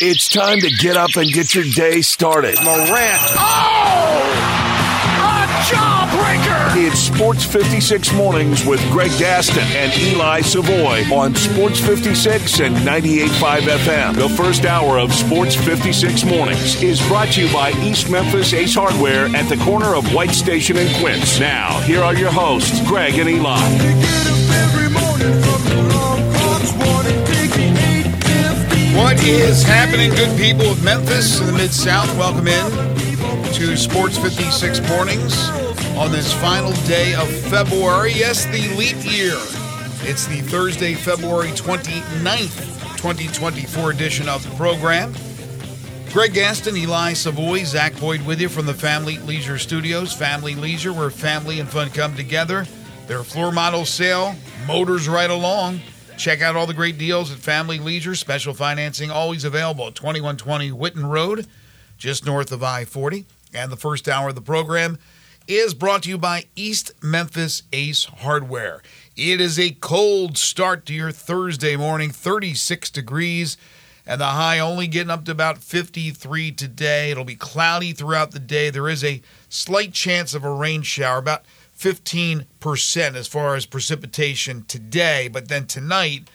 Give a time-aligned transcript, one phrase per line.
[0.00, 2.56] It's time to get up and get your day started.
[2.62, 3.20] Morant.
[3.34, 4.22] Oh!
[5.18, 6.86] A jawbreaker!
[6.86, 13.60] It's Sports 56 Mornings with Greg Gaston and Eli Savoy on Sports 56 and 98.5
[13.62, 14.14] FM.
[14.14, 18.76] The first hour of Sports 56 Mornings is brought to you by East Memphis Ace
[18.76, 21.40] Hardware at the corner of White Station and Quince.
[21.40, 23.58] Now, here are your hosts, Greg and Eli.
[28.98, 32.12] What is happening, good people of Memphis and the Mid South?
[32.18, 32.68] Welcome in
[33.54, 35.48] to Sports 56 Mornings
[35.96, 38.10] on this final day of February.
[38.12, 39.36] Yes, the leap year.
[40.02, 45.14] It's the Thursday, February 29th, 2024 edition of the program.
[46.12, 50.12] Greg Gaston, Eli Savoy, Zach Boyd with you from the Family Leisure Studios.
[50.12, 52.66] Family Leisure, where family and fun come together.
[53.06, 54.34] Their floor model sale,
[54.66, 55.82] motors right along.
[56.18, 58.16] Check out all the great deals at Family Leisure.
[58.16, 61.46] Special financing always available at 2120 Whitten Road,
[61.96, 63.24] just north of I 40.
[63.54, 64.98] And the first hour of the program
[65.46, 68.82] is brought to you by East Memphis Ace Hardware.
[69.14, 73.56] It is a cold start to your Thursday morning, 36 degrees,
[74.04, 77.12] and the high only getting up to about 53 today.
[77.12, 78.70] It'll be cloudy throughout the day.
[78.70, 81.44] There is a slight chance of a rain shower, about
[81.78, 86.28] 15% as far as precipitation today, but then tonight,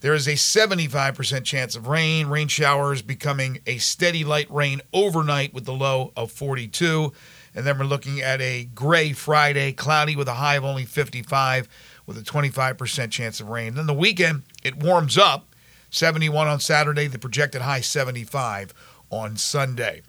[0.00, 2.26] there is a 75% chance of rain.
[2.26, 7.12] Rain showers becoming a steady light rain overnight with the low of 42.
[7.54, 11.68] And then we're looking at a gray Friday, cloudy with a high of only 55
[12.04, 13.76] with a 25% chance of rain.
[13.76, 15.46] Then the weekend, it warms up
[15.88, 18.74] 71 on Saturday, the projected high 75
[19.08, 20.02] on Sunday.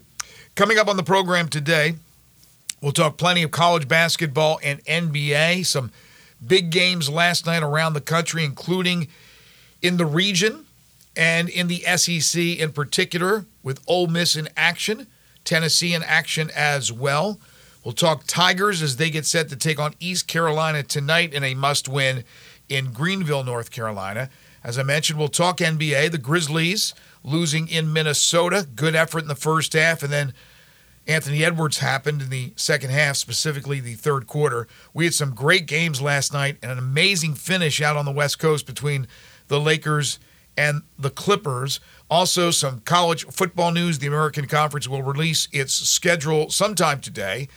[0.56, 1.96] Coming up on the program today,
[2.86, 5.92] we'll talk plenty of college basketball and NBA, some
[6.46, 9.08] big games last night around the country, including
[9.82, 10.66] in the region
[11.18, 15.08] and in the SEC in particular, with Ole Miss in action,
[15.44, 17.40] Tennessee in action as well.
[17.84, 21.56] We'll talk Tigers as they get set to take on East Carolina tonight in a
[21.56, 22.24] must win
[22.70, 24.30] in Greenville, North Carolina.
[24.64, 26.12] As I mentioned, we'll talk NBA.
[26.12, 26.94] The Grizzlies
[27.24, 28.68] losing in Minnesota.
[28.76, 30.34] Good effort in the first half, and then
[31.08, 34.68] Anthony Edwards happened in the second half, specifically the third quarter.
[34.94, 38.40] We had some great games last night and an amazing finish out on the West
[38.40, 39.08] Coast between
[39.48, 40.20] the Lakers
[40.58, 41.80] and the Clippers.
[42.10, 44.00] Also, some college football news.
[44.00, 47.50] The American Conference will release its schedule sometime today.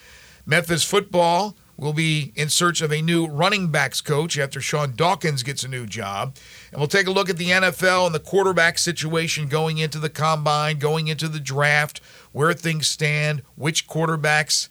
[0.45, 5.45] Memphis football will be in search of a new running backs coach after Sean Dawkins
[5.45, 6.35] gets a new job.
[6.73, 10.11] And we'll take a look at the NFL and the quarterback situation going into the
[10.11, 12.01] combine, going into the draft,
[12.33, 14.69] where things stand, which quarterbacks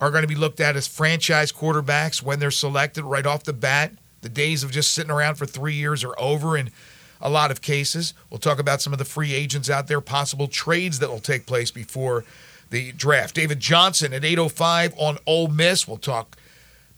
[0.00, 3.52] are going to be looked at as franchise quarterbacks when they're selected right off the
[3.52, 3.92] bat.
[4.22, 6.70] The days of just sitting around for three years are over in
[7.20, 8.14] a lot of cases.
[8.30, 11.46] We'll talk about some of the free agents out there, possible trades that will take
[11.46, 12.24] place before
[12.70, 13.34] the draft.
[13.34, 15.86] David Johnson at 8.05 on Ole Miss.
[15.86, 16.36] We'll talk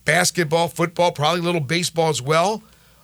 [0.05, 2.63] basketball, football, probably a little baseball as well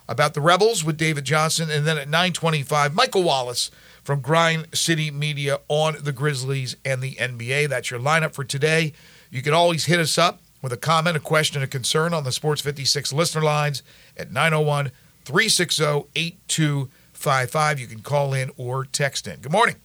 [0.09, 1.69] about the Rebels with David Johnson.
[1.69, 3.71] And then at 925, Michael Wallace
[4.03, 7.69] from Grind City Media on the Grizzlies and the NBA.
[7.69, 8.91] That's your lineup for today.
[9.29, 12.31] You can always hit us up with a comment, a question, a concern on the
[12.31, 13.83] Sports 56 listener lines
[14.17, 14.91] at 901
[15.25, 15.83] 360
[16.15, 17.79] 8255.
[17.79, 19.39] You can call in or text in.
[19.41, 19.75] Good morning.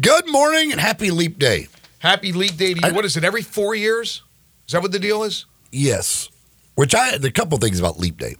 [0.00, 1.68] Good morning and happy leap day.
[1.98, 2.86] Happy Leap Day to you.
[2.88, 4.22] I- What is it, every four years?
[4.66, 5.44] Is that what the deal is?
[5.72, 6.28] Yes.
[6.74, 8.36] Which I I a couple things about leap day.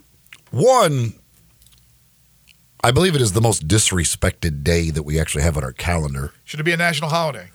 [0.57, 1.13] One,
[2.83, 6.33] I believe it is the most disrespected day that we actually have on our calendar.
[6.45, 7.49] Should it be a national holiday?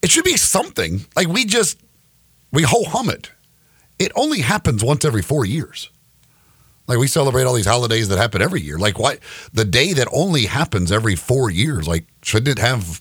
[0.00, 1.06] It should be something.
[1.16, 1.76] Like we just
[2.52, 3.32] we ho hum it.
[3.98, 5.90] It only happens once every four years.
[6.86, 8.78] Like we celebrate all these holidays that happen every year.
[8.78, 9.18] Like why
[9.52, 11.88] the day that only happens every four years?
[11.88, 13.00] Like shouldn't it have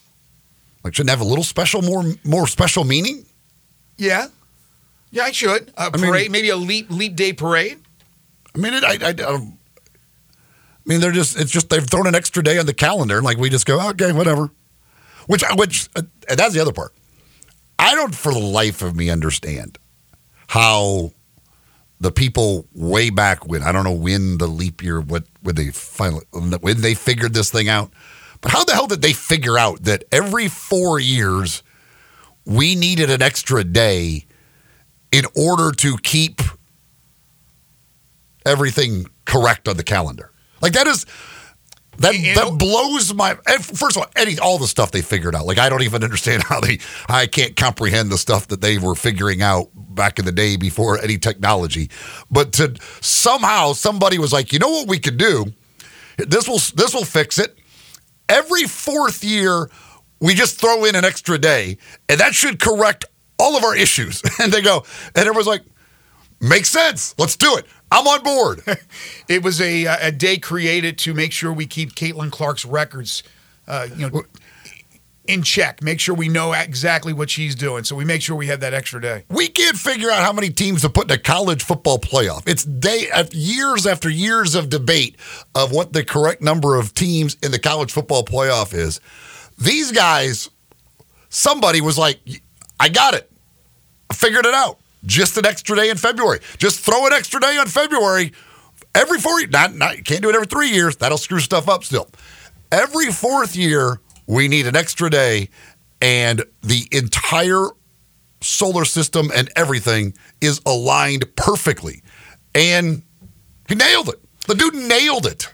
[0.84, 3.28] like shouldn't it have a little special more more special meaning?
[3.96, 4.30] Yeah.
[5.12, 5.70] Yeah, I should.
[5.78, 7.78] A I mean- parade, maybe a leap leap day parade.
[8.56, 9.40] I mean, it, I, I, I,
[10.86, 13.18] mean, they're just, it's just, they've thrown an extra day on the calendar.
[13.18, 14.52] and Like, we just go, okay, whatever.
[15.28, 16.94] Which, which, uh, that's the other part.
[17.80, 19.78] I don't, for the life of me, understand
[20.48, 21.12] how
[22.00, 25.70] the people way back when, I don't know when the leap year, what, when they
[25.70, 27.92] finally, when they figured this thing out,
[28.42, 31.64] but how the hell did they figure out that every four years
[32.46, 34.26] we needed an extra day
[35.12, 36.42] in order to keep
[38.46, 40.32] everything correct on the calendar.
[40.62, 41.06] Like that is
[41.98, 43.36] that that blows my.
[43.62, 45.46] First of all, any all the stuff they figured out.
[45.46, 46.80] Like I don't even understand how they.
[47.08, 51.00] I can't comprehend the stuff that they were figuring out back in the day before
[51.00, 51.90] any technology.
[52.32, 55.46] But to somehow somebody was like, you know what we could do?
[56.18, 57.58] This will this will fix it.
[58.30, 59.70] every fourth year,
[60.20, 61.78] we just throw in an extra day,
[62.10, 63.06] and that should correct
[63.40, 64.22] all of our issues.
[64.40, 64.84] And they go,
[65.16, 65.64] and everyone's like,
[66.40, 67.16] makes sense.
[67.18, 67.66] Let's do it.
[67.92, 68.64] I'm on board.
[69.30, 73.24] It was a, a day created to make sure we keep Caitlin Clark's records,
[73.68, 74.24] uh, you know,
[75.26, 75.82] in check.
[75.82, 77.84] Make sure we know exactly what she's doing.
[77.86, 79.24] So we make sure we have that extra day.
[79.30, 82.44] we can't figure out how many teams to put in a college football playoff.
[82.48, 85.16] It's day after years after years of debate
[85.56, 89.00] of what the correct number of teams in the college football playoff is.
[89.58, 90.50] These guys,
[91.30, 92.20] somebody was like,
[92.80, 93.32] I got it.
[94.10, 94.80] I figured it out.
[95.06, 96.40] Just an extra day in February.
[96.58, 98.32] Just throw an extra day on February
[98.96, 99.46] every four.
[99.48, 100.96] Not, not, you can't do it every three years.
[100.98, 102.10] That'll screw stuff up still.
[102.72, 105.50] Every fourth year, we need an extra day,
[106.02, 107.68] and the entire
[108.42, 112.02] solar system and everything is aligned perfectly.
[112.56, 113.04] And
[113.68, 114.20] he nailed it.
[114.48, 115.52] The dude nailed it.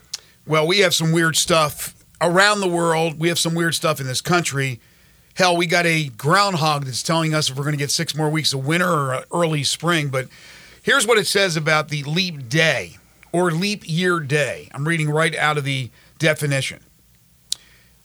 [0.47, 3.19] Well, we have some weird stuff around the world.
[3.19, 4.79] We have some weird stuff in this country.
[5.35, 8.29] Hell, we got a groundhog that's telling us if we're going to get six more
[8.29, 10.09] weeks of winter or uh, early spring.
[10.09, 10.27] But
[10.81, 12.97] here's what it says about the leap day
[13.31, 14.69] or leap year day.
[14.73, 16.81] I'm reading right out of the definition,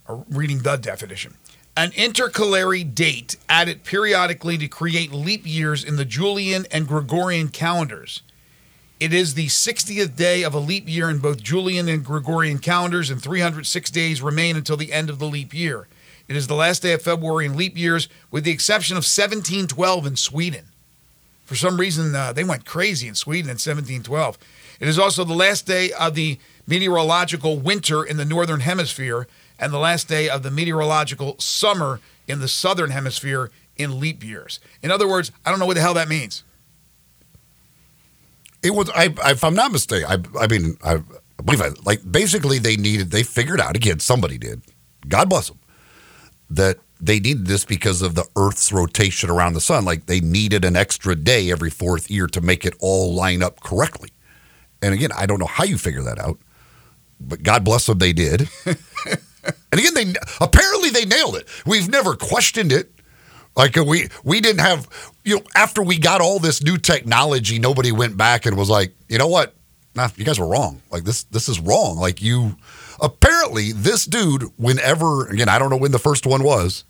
[0.06, 1.35] or reading the definition.
[1.76, 8.23] An intercalary date added periodically to create leap years in the Julian and Gregorian calendars.
[9.00, 13.11] It is the 60th day of a leap year in both Julian and Gregorian calendars,
[13.11, 15.88] and 306 days remain until the end of the leap year.
[16.29, 20.06] It is the last day of February in leap years, with the exception of 1712
[20.06, 20.67] in Sweden.
[21.44, 24.38] For some reason, uh, they went crazy in Sweden in 1712.
[24.81, 29.26] It is also the last day of the meteorological winter in the northern hemisphere
[29.59, 34.61] and the last day of the meteorological summer in the southern hemisphere in leap years.
[34.82, 36.43] In other words, I don't know what the hell that means.
[38.62, 41.71] It was, I, I, if I'm not mistaken, I, I mean, I, I believe I,
[41.85, 44.62] like basically they needed, they figured out again, somebody did,
[45.06, 45.59] God bless them,
[46.50, 49.85] that they needed this because of the Earth's rotation around the sun.
[49.85, 53.61] Like they needed an extra day every fourth year to make it all line up
[53.61, 54.11] correctly.
[54.81, 56.38] And again, I don't know how you figure that out,
[57.20, 58.49] but God bless them, they did.
[58.67, 58.76] and
[59.73, 61.49] again, they apparently they nailed it.
[61.67, 62.90] We've never questioned it.
[63.56, 64.88] Like we we didn't have
[65.25, 68.94] you know after we got all this new technology, nobody went back and was like,
[69.08, 69.55] you know what?
[69.94, 70.82] Nah, you guys were wrong.
[70.90, 71.99] Like this this is wrong.
[71.99, 72.56] Like you
[73.00, 76.85] apparently this dude, whenever again, I don't know when the first one was,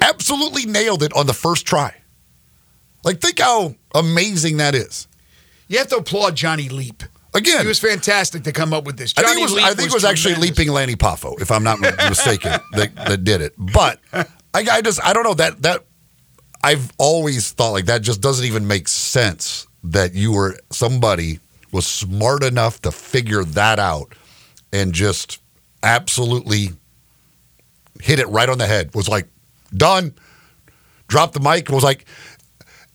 [0.00, 1.94] absolutely nailed it on the first try.
[3.04, 5.06] Like think how amazing that is.
[5.68, 7.02] You have to applaud Johnny Leap.
[7.34, 9.12] Again, He was fantastic to come up with this.
[9.16, 11.62] I think it was, Leap I think it was actually leaping Lanny Poffo, if I'm
[11.62, 11.78] not
[12.08, 13.52] mistaken, that, that did it.
[13.58, 15.84] But I, I just I don't know that that
[16.62, 21.38] I've always thought like that just doesn't even make sense that you were somebody
[21.70, 24.14] was smart enough to figure that out
[24.72, 25.40] and just
[25.82, 26.68] absolutely
[28.00, 28.94] hit it right on the head.
[28.94, 29.28] Was like
[29.76, 30.14] done.
[31.06, 31.70] Dropped the mic.
[31.70, 32.04] Was like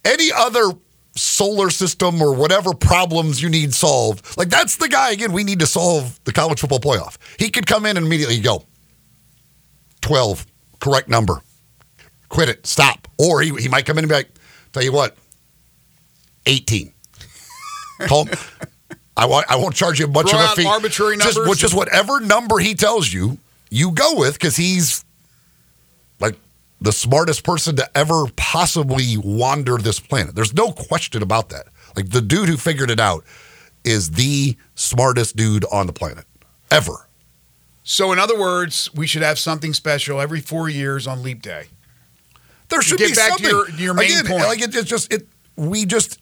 [0.06, 0.72] any other
[1.16, 4.38] solar system or whatever problems you need solved.
[4.38, 5.32] Like that's the guy again.
[5.32, 7.18] We need to solve the college football playoff.
[7.38, 8.66] He could come in and immediately go
[10.02, 10.46] twelve,
[10.80, 11.42] correct number,
[12.30, 13.08] quit it, stop.
[13.18, 14.30] Or he he might come in and be like,
[14.72, 15.16] tell you what,
[16.46, 16.94] eighteen.
[18.02, 18.28] Call.
[19.16, 19.46] I want.
[19.50, 20.66] I won't charge you much Throw of a fee.
[20.66, 21.58] arbitrary Just, numbers.
[21.60, 23.38] just whatever number he tells you,
[23.70, 25.06] you go with because he's
[26.20, 26.36] like
[26.82, 30.36] the smartest person to ever possibly wander this planet.
[30.36, 31.68] There's no question about that.
[31.96, 33.24] Like the dude who figured it out
[33.84, 36.26] is the smartest dude on the planet
[36.72, 37.08] ever.
[37.84, 41.66] So, in other words, we should have something special every four years on Leap Day.
[42.70, 43.50] There should get be back to something.
[43.50, 44.46] your- your main Again, point.
[44.46, 45.28] Like it, it's just it.
[45.56, 46.20] We just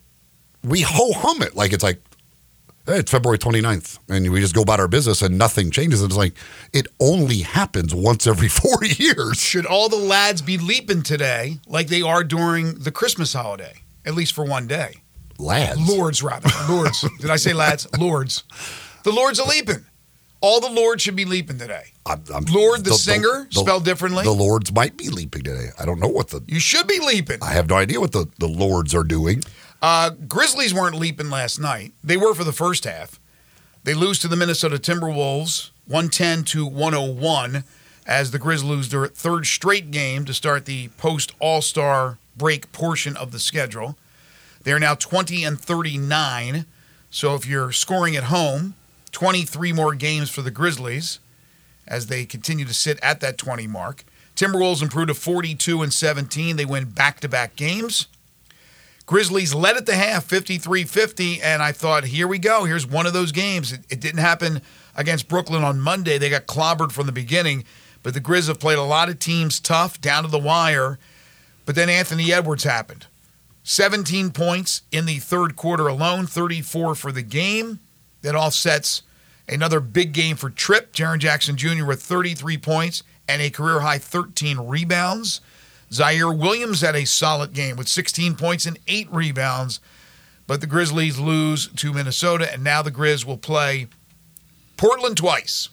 [0.63, 2.01] we ho hum it like it's like
[2.91, 6.01] hey, it's February 29th and we just go about our business and nothing changes.
[6.01, 6.33] And it's like
[6.73, 9.39] it only happens once every four years.
[9.39, 13.73] Should all the lads be leaping today like they are during the Christmas holiday,
[14.05, 14.95] at least for one day?
[15.39, 16.49] Lads, Lords, rather.
[16.69, 17.03] Lords.
[17.19, 17.87] Did I say lads?
[17.97, 18.43] Lords.
[19.03, 19.85] The Lords are leaping.
[20.41, 21.85] All the Lords should be leaping today.
[22.05, 24.23] I'm, I'm- Lord the singer, spelled differently?
[24.23, 25.69] The Lords might be leaping today.
[25.79, 26.41] I don't know what the.
[26.47, 27.41] You should be leaping.
[27.41, 29.43] I have no idea what the, the Lords are doing.
[29.81, 31.93] Uh, Grizzlies weren't leaping last night.
[32.03, 33.19] They were for the first half.
[33.83, 37.63] They lose to the Minnesota Timberwolves 110 to 101
[38.05, 42.71] as the Grizz lose their third straight game to start the post All Star break
[42.71, 43.97] portion of the schedule.
[44.63, 46.65] They're now 20 and 39.
[47.09, 48.75] So if you're scoring at home,
[49.11, 51.19] 23 more games for the Grizzlies
[51.87, 54.05] as they continue to sit at that 20 mark.
[54.35, 56.55] Timberwolves improved to 42 and 17.
[56.55, 58.07] They win back to back games.
[59.05, 62.65] Grizzlies led at the half 53 50, and I thought, here we go.
[62.65, 63.73] Here's one of those games.
[63.73, 64.61] It, it didn't happen
[64.95, 66.17] against Brooklyn on Monday.
[66.17, 67.63] They got clobbered from the beginning,
[68.03, 70.99] but the Grizz have played a lot of teams tough down to the wire.
[71.65, 73.07] But then Anthony Edwards happened.
[73.63, 77.79] 17 points in the third quarter alone, 34 for the game.
[78.21, 79.03] That offsets
[79.47, 80.93] another big game for Trip.
[80.93, 81.85] Jaren Jackson Jr.
[81.85, 85.41] with 33 points and a career high 13 rebounds.
[85.91, 89.79] Ziaire Williams had a solid game with 16 points and eight rebounds.
[90.47, 93.87] But the Grizzlies lose to Minnesota, and now the Grizz will play
[94.75, 95.69] Portland twice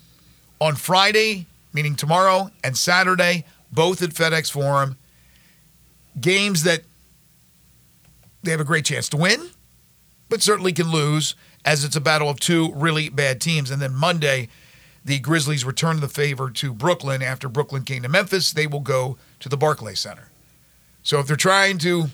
[0.60, 4.96] on Friday, meaning tomorrow, and Saturday, both at FedEx Forum.
[6.20, 6.82] Games that
[8.42, 9.50] they have a great chance to win,
[10.28, 11.34] but certainly can lose
[11.64, 13.70] as it's a battle of two really bad teams.
[13.70, 14.48] And then Monday,
[15.08, 18.52] the Grizzlies return the favor to Brooklyn after Brooklyn came to Memphis.
[18.52, 20.28] They will go to the Barclays Center.
[21.02, 22.08] So if they're trying to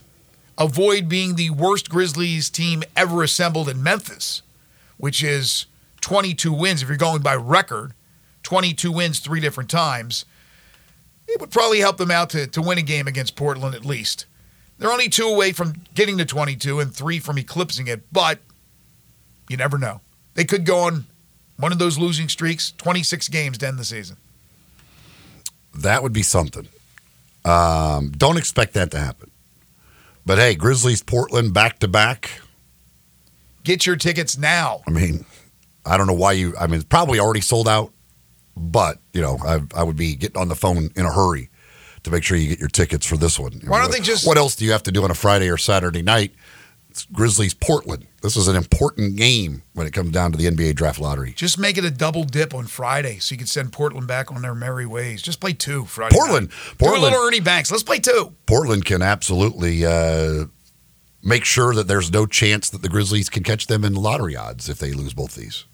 [0.56, 4.42] avoid being the worst Grizzlies team ever assembled in Memphis,
[4.96, 5.66] which is
[6.02, 7.94] 22 wins, if you're going by record,
[8.44, 10.24] 22 wins three different times,
[11.26, 14.26] it would probably help them out to, to win a game against Portland at least.
[14.78, 18.38] They're only two away from getting to 22 and three from eclipsing it, but
[19.48, 20.00] you never know.
[20.34, 21.06] They could go on
[21.56, 24.16] one of those losing streaks, 26 games to end the season.
[25.75, 26.68] That would be something.
[27.44, 29.30] Um, don't expect that to happen.
[30.26, 32.40] But hey, Grizzlies, Portland, back to back.
[33.62, 34.82] Get your tickets now.
[34.87, 35.25] I mean,
[35.84, 36.54] I don't know why you.
[36.58, 37.92] I mean, it's probably already sold out,
[38.56, 41.50] but you know, I, I would be getting on the phone in a hurry
[42.04, 43.61] to make sure you get your tickets for this one.
[43.66, 44.26] Why don't they just?
[44.26, 46.34] What else do you have to do on a Friday or Saturday night?
[46.90, 48.06] It's Grizzlies, Portland.
[48.25, 51.35] This is an important game when it comes down to the NBA draft lottery.
[51.35, 54.40] Just make it a double dip on Friday, so you can send Portland back on
[54.40, 55.21] their merry ways.
[55.21, 56.16] Just play two Friday.
[56.16, 56.78] Portland, night.
[56.78, 57.71] Portland, do a little Ernie Banks.
[57.71, 58.33] Let's play two.
[58.47, 60.47] Portland can absolutely uh,
[61.23, 64.71] make sure that there's no chance that the Grizzlies can catch them in lottery odds
[64.71, 65.66] if they lose both these.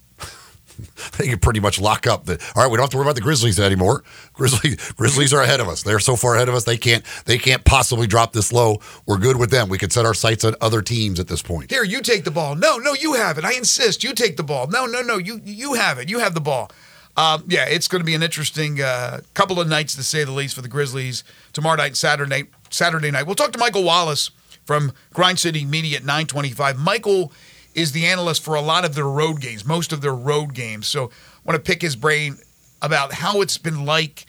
[1.17, 2.33] they can pretty much lock up the.
[2.55, 4.03] All right, we don't have to worry about the Grizzlies anymore.
[4.33, 5.83] Grizzlies, Grizzlies are ahead of us.
[5.83, 6.63] They're so far ahead of us.
[6.63, 7.03] They can't.
[7.25, 8.79] They can't possibly drop this low.
[9.05, 9.69] We're good with them.
[9.69, 11.71] We can set our sights on other teams at this point.
[11.71, 12.55] Here, you take the ball.
[12.55, 13.45] No, no, you have it.
[13.45, 14.03] I insist.
[14.03, 14.67] You take the ball.
[14.67, 15.17] No, no, no.
[15.17, 16.09] You you have it.
[16.09, 16.71] You have the ball.
[17.17, 20.31] Um, yeah, it's going to be an interesting uh, couple of nights to say the
[20.31, 21.23] least for the Grizzlies
[21.53, 22.49] tomorrow night, Saturday night.
[22.69, 23.25] Saturday night.
[23.25, 24.31] We'll talk to Michael Wallace
[24.65, 26.77] from Grind City Media at 925.
[26.79, 27.31] Michael
[27.75, 30.87] is the analyst for a lot of their road games, most of their road games.
[30.87, 31.09] So I
[31.45, 32.37] want to pick his brain
[32.81, 34.25] about how it's been like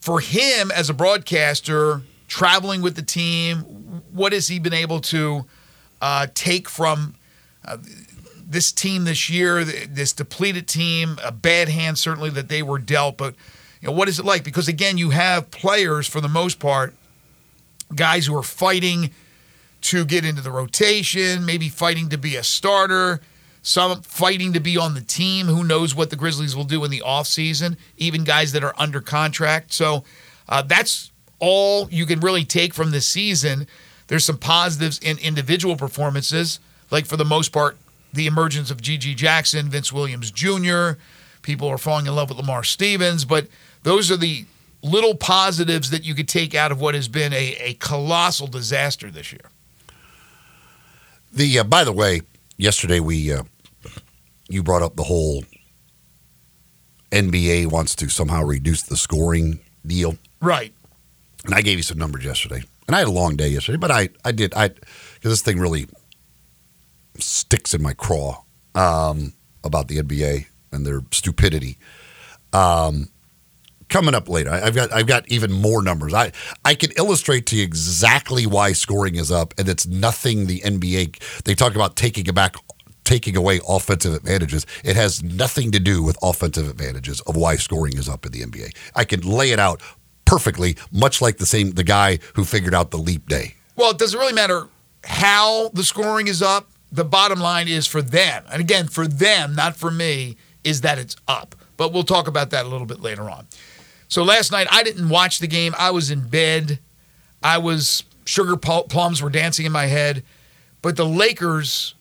[0.00, 3.58] for him as a broadcaster traveling with the team.
[4.12, 5.46] What has he been able to
[6.00, 7.14] uh, take from
[7.64, 7.78] uh,
[8.46, 13.18] this team this year, this depleted team, a bad hand certainly that they were dealt,
[13.18, 13.34] but
[13.80, 14.44] you know what is it like?
[14.44, 16.94] Because again, you have players for the most part,
[17.94, 19.10] guys who are fighting
[19.80, 23.20] to get into the rotation, maybe fighting to be a starter,
[23.62, 25.46] some fighting to be on the team.
[25.46, 29.00] Who knows what the Grizzlies will do in the offseason, even guys that are under
[29.00, 29.72] contract.
[29.72, 30.04] So
[30.48, 33.66] uh, that's all you can really take from this season.
[34.08, 37.76] There's some positives in individual performances, like for the most part,
[38.12, 39.14] the emergence of G.G.
[39.14, 40.92] Jackson, Vince Williams Jr.,
[41.42, 43.46] people are falling in love with Lamar Stevens, but
[43.82, 44.46] those are the
[44.82, 49.10] little positives that you could take out of what has been a, a colossal disaster
[49.10, 49.50] this year.
[51.32, 52.22] The uh, by the way,
[52.56, 53.42] yesterday we uh,
[54.48, 55.44] you brought up the whole
[57.10, 60.72] NBA wants to somehow reduce the scoring deal, right?
[61.44, 63.90] And I gave you some numbers yesterday, and I had a long day yesterday, but
[63.90, 65.86] I I did I because this thing really
[67.18, 68.42] sticks in my craw
[68.74, 69.32] um,
[69.64, 71.78] about the NBA and their stupidity.
[72.52, 73.08] Um,
[73.88, 74.50] coming up later.
[74.50, 76.14] I've got I've got even more numbers.
[76.14, 76.32] I
[76.64, 81.42] I can illustrate to you exactly why scoring is up, and it's nothing the NBA.
[81.44, 82.56] They talk about taking back.
[83.04, 87.96] Taking away offensive advantages, it has nothing to do with offensive advantages of why scoring
[87.96, 88.76] is up in the NBA.
[88.94, 89.80] I can lay it out
[90.26, 93.54] perfectly, much like the same the guy who figured out the leap day.
[93.76, 94.68] Well, it doesn't really matter
[95.04, 96.68] how the scoring is up.
[96.92, 100.98] The bottom line is for them, and again for them, not for me, is that
[100.98, 101.54] it's up.
[101.78, 103.46] But we'll talk about that a little bit later on.
[104.08, 105.74] So last night I didn't watch the game.
[105.78, 106.78] I was in bed.
[107.42, 110.22] I was sugar plums were dancing in my head.
[110.82, 111.94] But the Lakers,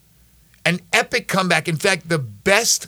[0.66, 1.68] an epic comeback.
[1.68, 2.88] In fact, the best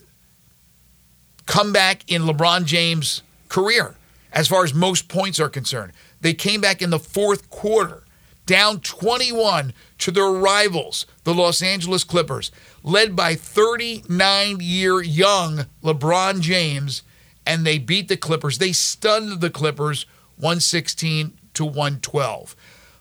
[1.46, 3.96] comeback in LeBron James' career
[4.32, 5.94] as far as most points are concerned.
[6.22, 8.04] They came back in the fourth quarter,
[8.46, 12.52] down 21 to their rivals, the Los Angeles Clippers,
[12.84, 17.04] led by 39 year young LeBron James
[17.50, 18.60] and they beat the Clippers.
[18.60, 22.56] They stunned the Clippers 116 to 112.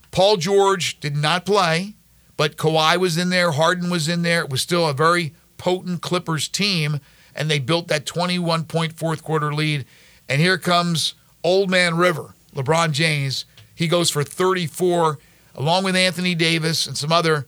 [0.09, 1.93] Paul George did not play,
[2.35, 4.41] but Kawhi was in there, Harden was in there.
[4.41, 6.99] It was still a very potent Clippers team.
[7.35, 9.85] and they built that 21 point fourth quarter lead.
[10.27, 11.13] And here comes
[11.43, 13.45] Old Man River, LeBron James.
[13.75, 15.19] He goes for 34,
[15.53, 17.47] along with Anthony Davis and some other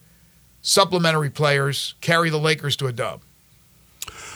[0.61, 3.21] supplementary players, carry the Lakers to a dub.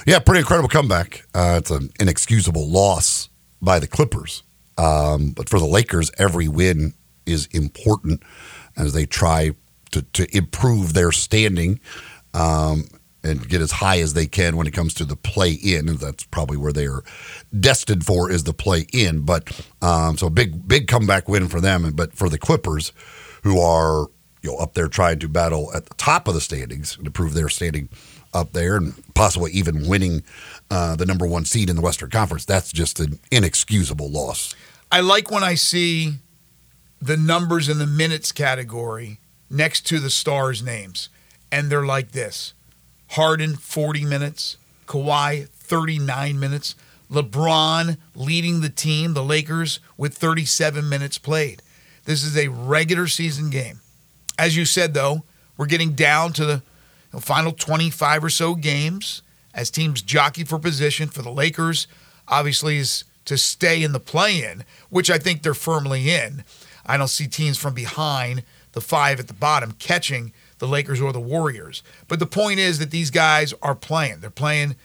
[0.05, 1.25] Yeah, pretty incredible comeback.
[1.33, 4.43] Uh, it's an inexcusable loss by the Clippers.
[4.77, 6.93] Um, but for the Lakers, every win
[7.25, 8.21] is important
[8.77, 9.51] as they try
[9.91, 11.79] to, to improve their standing
[12.35, 12.87] um,
[13.23, 15.87] and get as high as they can when it comes to the play in.
[15.95, 17.03] That's probably where they are
[17.59, 19.21] destined for is the play in.
[19.21, 21.91] But um, so big, big comeback win for them.
[21.95, 22.91] But for the Clippers,
[23.41, 24.07] who are
[24.43, 27.33] you know up there trying to battle at the top of the standings to prove
[27.33, 27.89] their standing
[28.35, 30.23] up there and possibly even winning
[30.69, 34.53] uh, the number one seed in the Western Conference, that's just an inexcusable loss.
[34.91, 36.15] I like when I see
[37.01, 41.09] the numbers in the minutes category next to the stars' names,
[41.51, 42.53] and they're like this
[43.11, 46.75] Harden, 40 minutes, Kawhi, 39 minutes,
[47.11, 51.61] LeBron leading the team, the Lakers, with 37 minutes played.
[52.05, 53.79] This is a regular season game.
[54.37, 55.23] As you said, though,
[55.57, 56.63] we're getting down to the
[57.21, 59.21] final 25 or so games
[59.53, 61.87] as teams jockey for position for the Lakers.
[62.27, 66.43] Obviously, is to stay in the play in, which I think they're firmly in.
[66.85, 68.43] I don't see teams from behind
[68.73, 71.83] the five at the bottom catching the Lakers or the Warriors.
[72.07, 74.19] But the point is that these guys are playing.
[74.19, 74.75] They're playing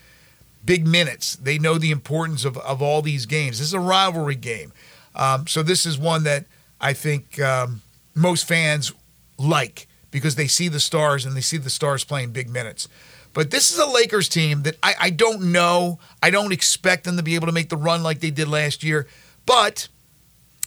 [0.64, 1.36] big minutes.
[1.36, 3.58] They know the importance of, of all these games.
[3.58, 4.72] This is a rivalry game.
[5.14, 6.46] Um, so this is one that
[6.80, 7.82] I think um,
[8.14, 8.92] most fans
[9.38, 12.88] like because they see the stars and they see the stars playing big minutes.
[13.32, 15.98] But this is a Lakers team that I, I don't know.
[16.22, 18.82] I don't expect them to be able to make the run like they did last
[18.82, 19.06] year.
[19.46, 19.88] But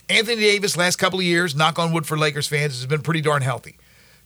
[0.10, 3.22] Anthony Davis, last couple of years, knock on wood for Lakers fans, has been pretty
[3.22, 3.78] darn healthy.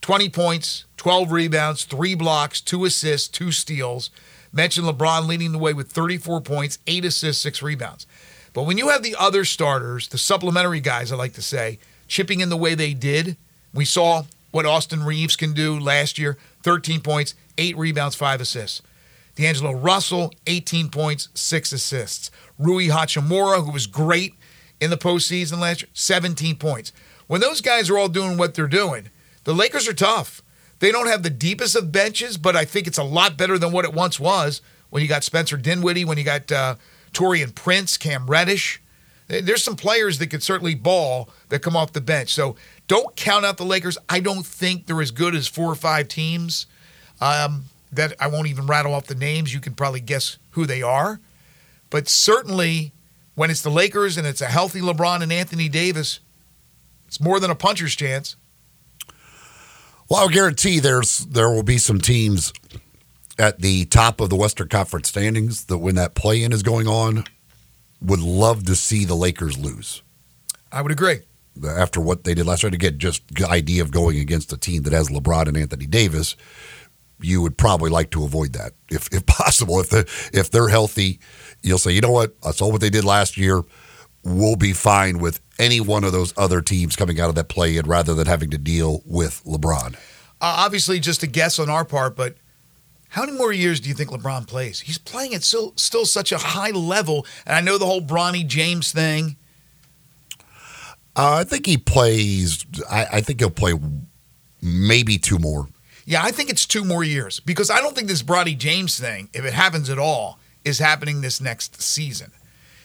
[0.01, 4.11] 20 points, 12 rebounds, three blocks, two assists, two steals.
[4.53, 8.05] Mentioned LeBron leading the way with 34 points, eight assists, six rebounds.
[8.53, 12.39] But when you have the other starters, the supplementary guys, I like to say, chipping
[12.39, 13.37] in the way they did,
[13.73, 18.81] we saw what Austin Reaves can do last year 13 points, eight rebounds, five assists.
[19.35, 22.31] D'Angelo Russell, 18 points, six assists.
[22.57, 24.33] Rui Hachimura, who was great
[24.81, 26.91] in the postseason last year, 17 points.
[27.27, 29.09] When those guys are all doing what they're doing,
[29.43, 30.41] the Lakers are tough.
[30.79, 33.71] They don't have the deepest of benches, but I think it's a lot better than
[33.71, 36.75] what it once was when you got Spencer Dinwiddie, when you got uh,
[37.13, 38.81] Taurean Prince, Cam Reddish.
[39.27, 42.33] There's some players that could certainly ball that come off the bench.
[42.33, 42.55] So
[42.87, 43.97] don't count out the Lakers.
[44.07, 46.65] I don't think they're as good as four or five teams
[47.19, 49.53] um, that I won't even rattle off the names.
[49.53, 51.19] You can probably guess who they are.
[51.89, 52.93] But certainly,
[53.35, 56.21] when it's the Lakers and it's a healthy LeBron and Anthony Davis,
[57.07, 58.35] it's more than a puncher's chance.
[60.09, 62.53] Well, I'll guarantee there's there will be some teams
[63.37, 67.25] at the top of the Western Conference standings that when that play-in is going on
[68.01, 70.01] would love to see the Lakers lose.
[70.71, 71.19] I would agree.
[71.67, 74.83] After what they did last night, again, just the idea of going against a team
[74.83, 76.35] that has LeBron and Anthony Davis,
[77.19, 79.79] you would probably like to avoid that if, if possible.
[79.79, 81.19] If the if they're healthy,
[81.63, 83.63] you'll say, you know what, I saw what they did last year.
[84.23, 87.77] We'll be fine with any one of those other teams coming out of that play
[87.77, 89.95] in rather than having to deal with LeBron.
[89.95, 92.35] Uh, obviously, just a guess on our part, but
[93.09, 94.81] how many more years do you think LeBron plays?
[94.81, 97.25] He's playing at still, still such a high level.
[97.45, 99.37] And I know the whole Bronny James thing.
[101.15, 103.73] Uh, I think he plays, I, I think he'll play
[104.61, 105.67] maybe two more.
[106.05, 109.29] Yeah, I think it's two more years because I don't think this Bronny James thing,
[109.33, 112.31] if it happens at all, is happening this next season.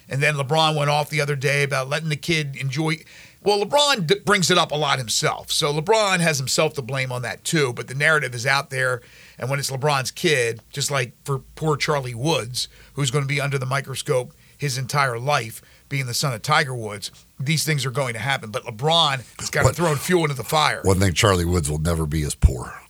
[0.08, 2.98] And then LeBron went off the other day about letting the kid enjoy.
[3.44, 5.50] Well, LeBron d- brings it up a lot himself.
[5.50, 7.72] So LeBron has himself to blame on that too.
[7.72, 9.00] But the narrative is out there.
[9.38, 13.40] And when it's LeBron's kid, just like for poor Charlie Woods, who's going to be
[13.40, 17.90] under the microscope his entire life, being the son of Tiger Woods, these things are
[17.90, 18.50] going to happen.
[18.50, 20.80] But LeBron has got to throw fuel into the fire.
[20.84, 22.80] One thing Charlie Woods will never be as poor.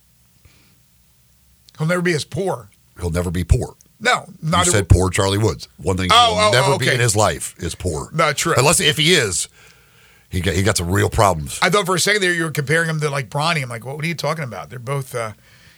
[1.77, 2.69] He'll never be as poor.
[2.99, 3.75] He'll never be poor.
[3.99, 5.69] No, not you said poor Charlie Woods.
[5.77, 6.87] One thing oh, he'll oh, never okay.
[6.87, 8.09] be in his life is poor.
[8.13, 8.53] Not true.
[8.57, 9.47] Unless if he is,
[10.33, 11.59] he got he got some real problems.
[11.61, 13.61] I thought for a second there you were comparing him to like Bronny.
[13.61, 14.71] I'm like, what, what are you talking about?
[14.71, 15.33] They're both, uh,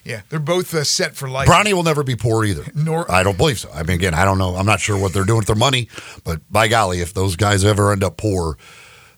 [0.05, 1.49] yeah, they're both uh, set for life.
[1.49, 2.63] Bronny will never be poor either.
[2.73, 3.69] Nor I don't believe so.
[3.73, 4.55] I mean, again, I don't know.
[4.55, 5.89] I'm not sure what they're doing with their money,
[6.23, 8.57] but by golly, if those guys ever end up poor,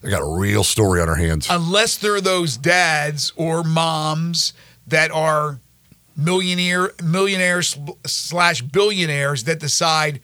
[0.02, 1.48] they got a real story on their hands.
[1.52, 4.54] Unless they're those dads or moms
[4.88, 5.60] that are
[6.16, 10.20] millionaire millionaires slash billionaires that decide,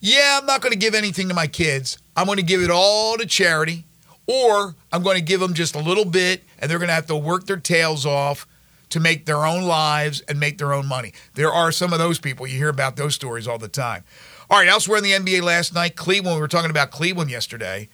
[0.00, 1.98] yeah, I'm not going to give anything to my kids.
[2.16, 3.84] I'm going to give it all to charity,
[4.30, 7.06] or I'm going to give them just a little bit, and they're going to have
[7.06, 8.46] to work their tails off
[8.90, 11.12] to make their own lives and make their own money.
[11.34, 12.46] There are some of those people.
[12.46, 14.04] You hear about those stories all the time.
[14.48, 17.88] All right, elsewhere in the NBA last night, Cleveland, we were talking about Cleveland yesterday,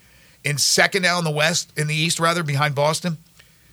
[0.44, 3.16] in second now in the West, in the East rather, behind Boston.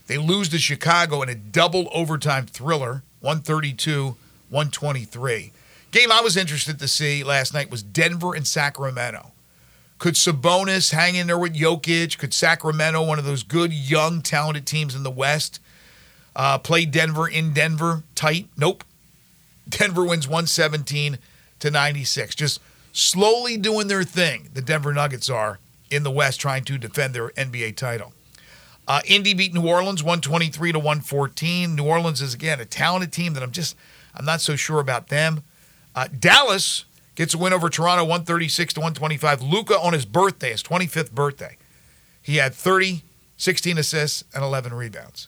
[0.08, 4.16] They lose to Chicago in a double overtime thriller, 132
[4.50, 5.52] 123.
[5.92, 9.33] Game I was interested to see last night was Denver and Sacramento.
[10.04, 12.18] Could Sabonis hang in there with Jokic?
[12.18, 15.62] Could Sacramento, one of those good, young, talented teams in the West,
[16.36, 18.50] uh, play Denver in Denver tight?
[18.58, 18.84] Nope.
[19.70, 21.20] Denver wins 117
[21.60, 22.36] to 96.
[22.36, 22.60] Just
[22.92, 27.30] slowly doing their thing, the Denver Nuggets are in the West trying to defend their
[27.30, 28.12] NBA title.
[28.86, 31.76] Uh, Indy beat New Orleans 123 to 114.
[31.76, 33.78] New Orleans is again a talented team that I'm just
[34.14, 35.44] I'm not so sure about them.
[35.96, 36.84] Uh, Dallas
[37.16, 39.42] gets a win over Toronto 136 to 125.
[39.42, 41.58] Luka on his birthday, his 25th birthday,
[42.22, 43.04] he had 30,
[43.38, 45.28] 16 assists and 11 rebounds.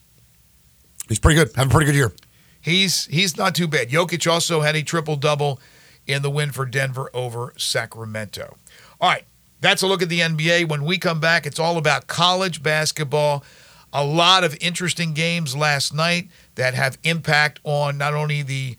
[1.08, 1.54] He's pretty good.
[1.54, 2.12] Having a pretty good year.
[2.60, 3.90] He's he's not too bad.
[3.90, 5.60] Jokic also had a triple double
[6.06, 8.56] in the win for Denver over Sacramento.
[9.00, 9.24] All right,
[9.60, 10.68] that's a look at the NBA.
[10.68, 13.44] When we come back, it's all about college basketball.
[13.92, 18.76] A lot of interesting games last night that have impact on not only the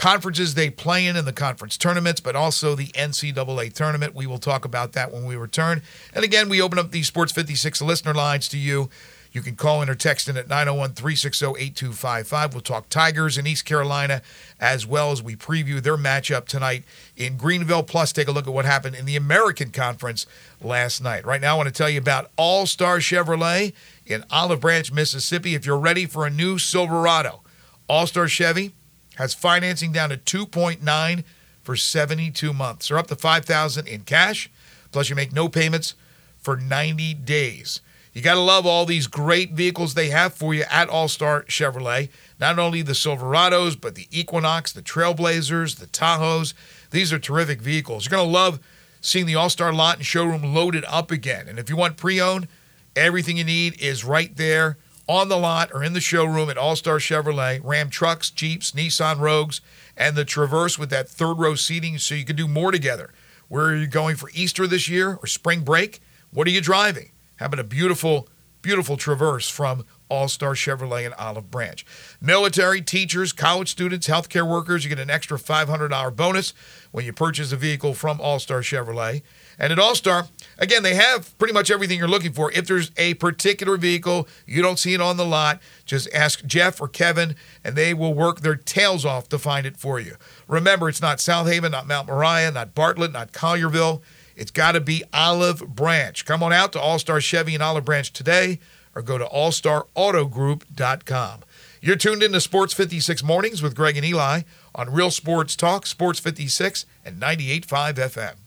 [0.00, 4.14] conferences they play in in the conference tournaments, but also the NCAA tournament.
[4.14, 5.82] We will talk about that when we return.
[6.14, 8.88] And again, we open up the Sports 56 listener lines to you.
[9.30, 12.54] You can call in or text in at 901 360 8255.
[12.54, 14.22] We'll talk Tigers in East Carolina
[14.58, 16.82] as well as we preview their matchup tonight
[17.14, 17.82] in Greenville.
[17.82, 20.24] Plus, take a look at what happened in the American Conference
[20.62, 21.26] last night.
[21.26, 23.74] Right now, I want to tell you about All Star Chevrolet
[24.06, 25.54] in Olive Branch, Mississippi.
[25.54, 27.42] If you're ready for a new Silverado,
[27.86, 28.72] All Star Chevy
[29.16, 31.24] has financing down to 2.9
[31.62, 34.50] for 72 months or up to 5000 in cash.
[34.92, 35.94] Plus, you make no payments
[36.38, 37.80] for 90 days.
[38.12, 41.42] You got to love all these great vehicles they have for you at All Star
[41.44, 42.08] Chevrolet.
[42.40, 46.54] Not only the Silverados, but the Equinox, the Trailblazers, the Tahoes.
[46.90, 48.04] These are terrific vehicles.
[48.04, 48.58] You're going to love
[49.00, 51.46] seeing the All Star lot and showroom loaded up again.
[51.46, 52.48] And if you want pre owned,
[52.96, 54.76] everything you need is right there
[55.10, 57.60] on the lot or in the showroom at All Star Chevrolet.
[57.64, 59.60] Ram trucks, Jeeps, Nissan Rogues,
[59.96, 63.12] and the Traverse with that third row seating so you can do more together.
[63.48, 66.00] Where are you going for Easter this year or spring break?
[66.30, 67.10] What are you driving?
[67.40, 68.28] having a beautiful,
[68.60, 71.84] beautiful traverse from All Star Chevrolet in Olive Branch.
[72.20, 76.52] Military, teachers, college students, healthcare workers, you get an extra $500 bonus
[76.92, 79.22] when you purchase a vehicle from All Star Chevrolet.
[79.60, 80.26] And at All Star,
[80.58, 82.50] again, they have pretty much everything you're looking for.
[82.52, 86.80] If there's a particular vehicle, you don't see it on the lot, just ask Jeff
[86.80, 90.16] or Kevin, and they will work their tails off to find it for you.
[90.48, 94.00] Remember, it's not South Haven, not Mount Moriah, not Bartlett, not Collierville.
[94.34, 96.24] It's got to be Olive Branch.
[96.24, 98.60] Come on out to All Star Chevy in Olive Branch today
[98.94, 101.40] or go to allstarautogroup.com.
[101.82, 104.40] You're tuned in to Sports 56 Mornings with Greg and Eli
[104.74, 108.39] on Real Sports Talk, Sports 56 and 98.5 FM.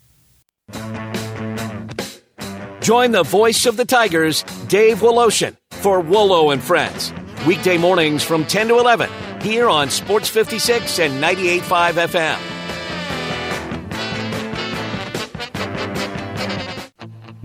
[2.81, 7.13] Join the voice of the Tigers, Dave Woloshin, for Wolo and Friends.
[7.47, 9.09] Weekday mornings from 10 to 11
[9.41, 12.52] here on Sports 56 and 98.5 FM.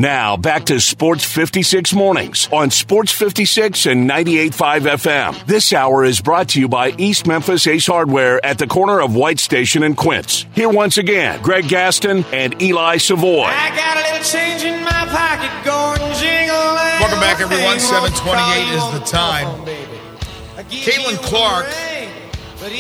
[0.01, 5.45] Now, back to Sports 56 Mornings on Sports 56 and 98.5 FM.
[5.45, 9.17] This hour is brought to you by East Memphis Ace Hardware at the corner of
[9.17, 10.47] White Station and Quince.
[10.55, 13.47] Here once again, Greg Gaston and Eli Savoy.
[13.47, 16.55] I got a little change in my pocket going jingle.
[16.55, 17.81] Welcome back, everyone.
[17.81, 19.67] 728 is the time.
[20.71, 21.67] Caitlin Clark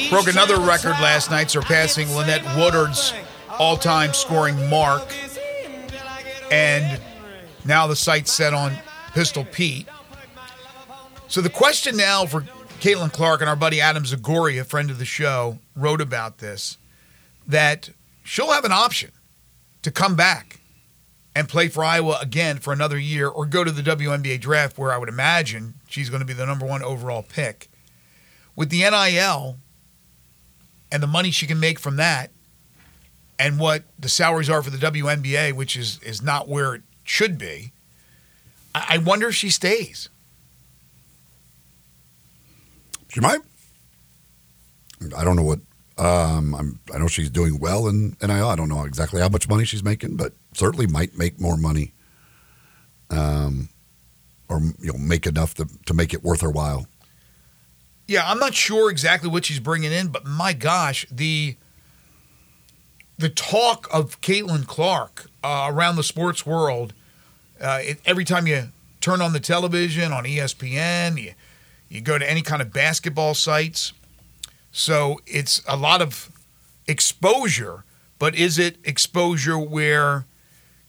[0.08, 3.12] broke another record last night, surpassing Lynette Woodard's
[3.58, 5.02] all time scoring mark.
[6.50, 7.00] And
[7.64, 8.76] now the sights set on
[9.12, 9.88] Pistol Pete.
[11.28, 12.42] So the question now for
[12.80, 16.78] Caitlin Clark and our buddy Adam Zagoria, a friend of the show, wrote about this
[17.46, 17.90] that
[18.22, 19.10] she'll have an option
[19.82, 20.60] to come back
[21.34, 24.92] and play for Iowa again for another year or go to the WNBA draft where
[24.92, 27.68] I would imagine she's going to be the number one overall pick.
[28.56, 29.56] With the NIL
[30.90, 32.30] and the money she can make from that
[33.38, 37.38] and what the salaries are for the WNBA, which is, is not where it should
[37.38, 37.72] be.
[38.74, 40.08] I wonder if she stays.
[43.08, 43.40] She might.
[45.16, 45.60] I don't know what.
[45.96, 48.48] Um, I'm, I know she's doing well in NIL.
[48.48, 51.92] I don't know exactly how much money she's making, but certainly might make more money.
[53.10, 53.70] Um,
[54.48, 56.86] or you know, make enough to, to make it worth her while.
[58.06, 61.56] Yeah, I'm not sure exactly what she's bringing in, but my gosh, the
[63.18, 66.92] the talk of Caitlin Clark uh, around the sports world
[67.60, 68.68] uh, it, every time you
[69.00, 71.32] turn on the television on ESPN, you
[71.88, 73.92] You go to any kind of basketball sites.
[74.72, 76.30] So it's a lot of
[76.86, 77.84] exposure,
[78.18, 80.26] but is it exposure where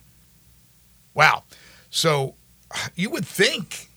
[1.14, 1.44] Wow.
[1.90, 2.36] So
[2.96, 3.90] you would think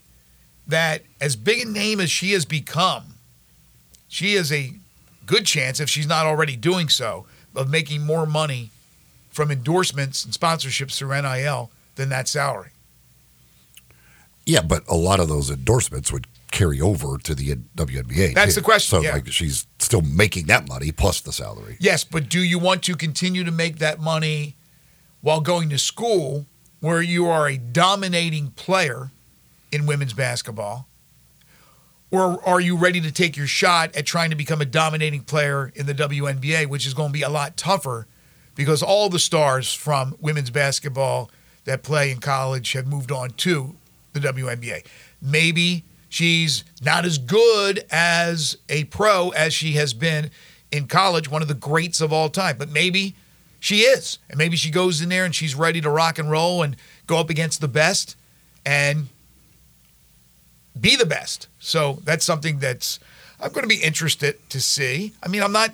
[0.67, 3.15] that as big a name as she has become,
[4.09, 4.73] she has a
[5.27, 8.71] good chance, if she's not already doing so, of making more money
[9.31, 12.71] from endorsements and sponsorships through NIL than that salary.
[14.47, 18.35] Yeah, but a lot of those endorsements would carry over to the WNBA.
[18.35, 18.61] That's too.
[18.61, 19.15] the question, So yeah.
[19.15, 21.77] like she's still making that money plus the salary.
[21.81, 24.57] Yes, but do you want to continue to make that money
[25.21, 26.47] while going to school
[26.81, 29.11] where you are a dominating player
[29.71, 30.89] in women's basketball?
[32.11, 35.71] Or are you ready to take your shot at trying to become a dominating player
[35.77, 38.07] in the WNBA, which is going to be a lot tougher
[38.57, 41.31] because all the stars from women's basketball
[41.65, 43.77] that play in college have moved on to
[44.13, 44.85] the WNBA.
[45.23, 50.31] Maybe she's not as good as a pro as she has been
[50.71, 53.15] in college, one of the greats of all time, but maybe
[53.59, 54.19] she is.
[54.29, 57.19] And maybe she goes in there and she's ready to rock and roll and go
[57.19, 58.17] up against the best
[58.67, 59.09] and
[60.79, 61.49] be the best.
[61.59, 63.01] So that's something that's
[63.41, 65.15] I'm going to be interested to see.
[65.23, 65.71] I mean, I'm not.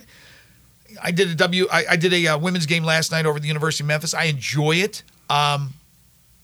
[1.02, 1.66] I did a W.
[1.70, 4.14] I, I did a uh, women's game last night over at the University of Memphis.
[4.14, 5.02] I enjoy it.
[5.28, 5.74] Um,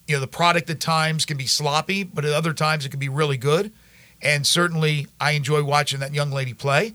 [0.07, 2.99] you know, the product at times can be sloppy, but at other times it can
[2.99, 3.71] be really good.
[4.23, 6.93] And certainly, I enjoy watching that young lady play.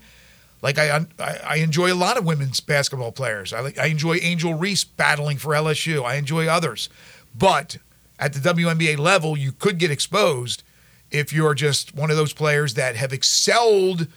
[0.61, 3.53] Like I, I, I enjoy a lot of women's basketball players.
[3.53, 6.03] I, I enjoy Angel Reese battling for LSU.
[6.03, 6.89] I enjoy others,
[7.37, 7.77] but
[8.17, 10.63] at the WNBA level, you could get exposed
[11.11, 14.07] if you're just one of those players that have excelled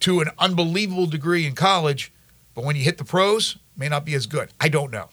[0.00, 2.12] to an unbelievable degree in college,
[2.54, 4.50] but when you hit the pros, may not be as good.
[4.60, 5.08] I don't know.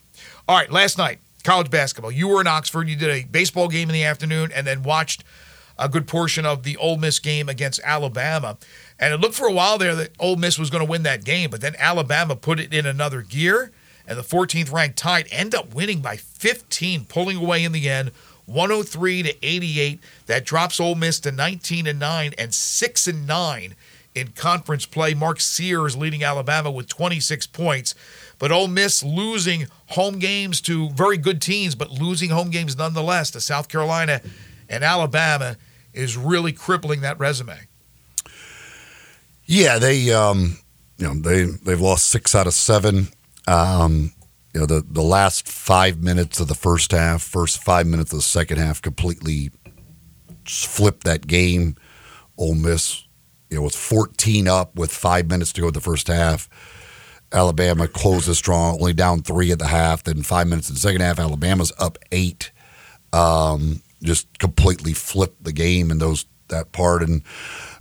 [0.47, 2.11] All right, last night, college basketball.
[2.11, 2.87] You were in Oxford.
[2.87, 5.23] You did a baseball game in the afternoon and then watched
[5.77, 8.57] a good portion of the Ole Miss game against Alabama.
[8.99, 11.25] And it looked for a while there that Ole Miss was going to win that
[11.25, 13.71] game, but then Alabama put it in another gear,
[14.07, 18.11] and the 14th ranked Tide end up winning by 15, pulling away in the end,
[18.45, 19.99] 103 to 88.
[20.27, 23.75] That drops Ole Miss to 19 and 9 and 6 and 9
[24.13, 25.13] in conference play.
[25.13, 27.95] Mark Sears leading Alabama with 26 points.
[28.37, 33.31] But Ole Miss losing home games to very good teams, but losing home games nonetheless
[33.31, 34.21] to South Carolina
[34.69, 35.57] and Alabama
[35.95, 37.57] is really crippling that resume.
[39.45, 40.57] Yeah, they um,
[40.97, 43.07] you know they they've lost six out of seven.
[43.47, 44.11] Um,
[44.53, 48.19] you know the the last five minutes of the first half, first five minutes of
[48.19, 49.51] the second half, completely
[50.45, 51.75] flipped that game.
[52.37, 53.03] Ole Miss,
[53.49, 56.49] you know, was fourteen up with five minutes to go in the first half.
[57.31, 60.03] Alabama closes strong, only down three at the half.
[60.03, 62.51] Then five minutes in the second half, Alabama's up eight.
[63.13, 67.23] Um, just completely flipped the game in those that part, and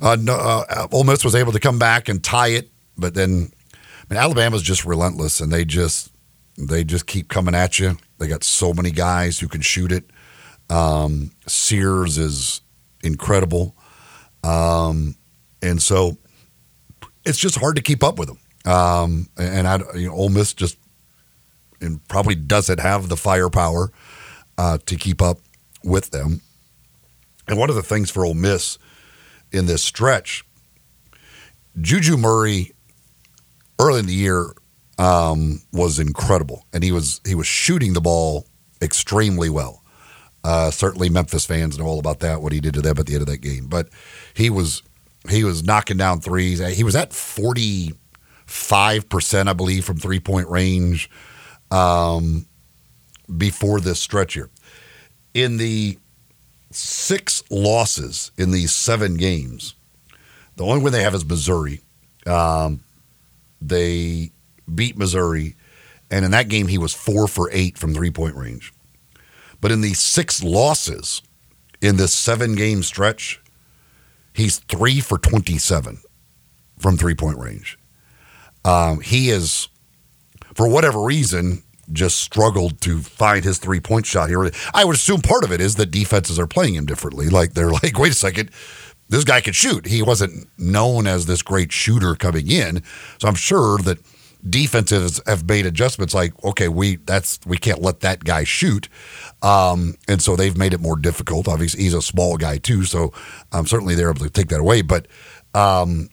[0.00, 2.70] uh, no, uh, Ole Miss was able to come back and tie it.
[2.96, 3.76] But then, I
[4.08, 6.10] mean, Alabama's just relentless, and they just
[6.56, 7.98] they just keep coming at you.
[8.18, 10.10] They got so many guys who can shoot it.
[10.70, 12.62] Um, Sears is
[13.02, 13.76] incredible,
[14.42, 15.16] um,
[15.62, 16.16] and so
[17.24, 18.38] it's just hard to keep up with them.
[18.72, 20.78] Um, and I, you know, Ole Miss just
[21.80, 23.92] and probably doesn't have the firepower
[24.56, 25.38] uh, to keep up
[25.84, 26.40] with them.
[27.46, 28.78] And one of the things for Ole Miss
[29.52, 30.44] in this stretch,
[31.80, 32.72] Juju Murray
[33.78, 34.54] early in the year
[34.98, 38.46] um, was incredible, and he was he was shooting the ball
[38.80, 39.82] extremely well.
[40.42, 43.14] Uh, certainly, Memphis fans know all about that what he did to them at the
[43.14, 43.66] end of that game.
[43.66, 43.88] But
[44.34, 44.82] he was
[45.28, 46.60] he was knocking down threes.
[46.76, 47.92] He was at forty
[48.46, 51.10] five percent, I believe, from three point range
[51.70, 52.46] um,
[53.36, 54.50] before this stretch here.
[55.34, 55.98] In the
[56.70, 59.74] six losses in these seven games,
[60.56, 61.80] the only win they have is Missouri.
[62.24, 62.80] Um,
[63.60, 64.30] they
[64.72, 65.56] beat Missouri,
[66.10, 68.72] and in that game he was four for eight from three point range.
[69.60, 71.20] But in the six losses
[71.80, 73.42] in this seven game stretch,
[74.32, 75.98] he's three for twenty seven
[76.78, 77.76] from three point range.
[78.64, 79.68] Um, he is,
[80.54, 84.50] for whatever reason, just struggled to find his three point shot here.
[84.72, 87.28] I would assume part of it is that defenses are playing him differently.
[87.28, 88.50] Like they're like, wait a second,
[89.08, 89.86] this guy could shoot.
[89.86, 92.82] He wasn't known as this great shooter coming in,
[93.18, 93.98] so I'm sure that
[94.48, 96.14] defenses have made adjustments.
[96.14, 98.88] Like, okay, we that's we can't let that guy shoot,
[99.42, 101.48] um, and so they've made it more difficult.
[101.48, 103.12] Obviously, he's a small guy too, so
[103.52, 104.82] um, certainly they're able to take that away.
[104.82, 105.06] But
[105.54, 106.08] um,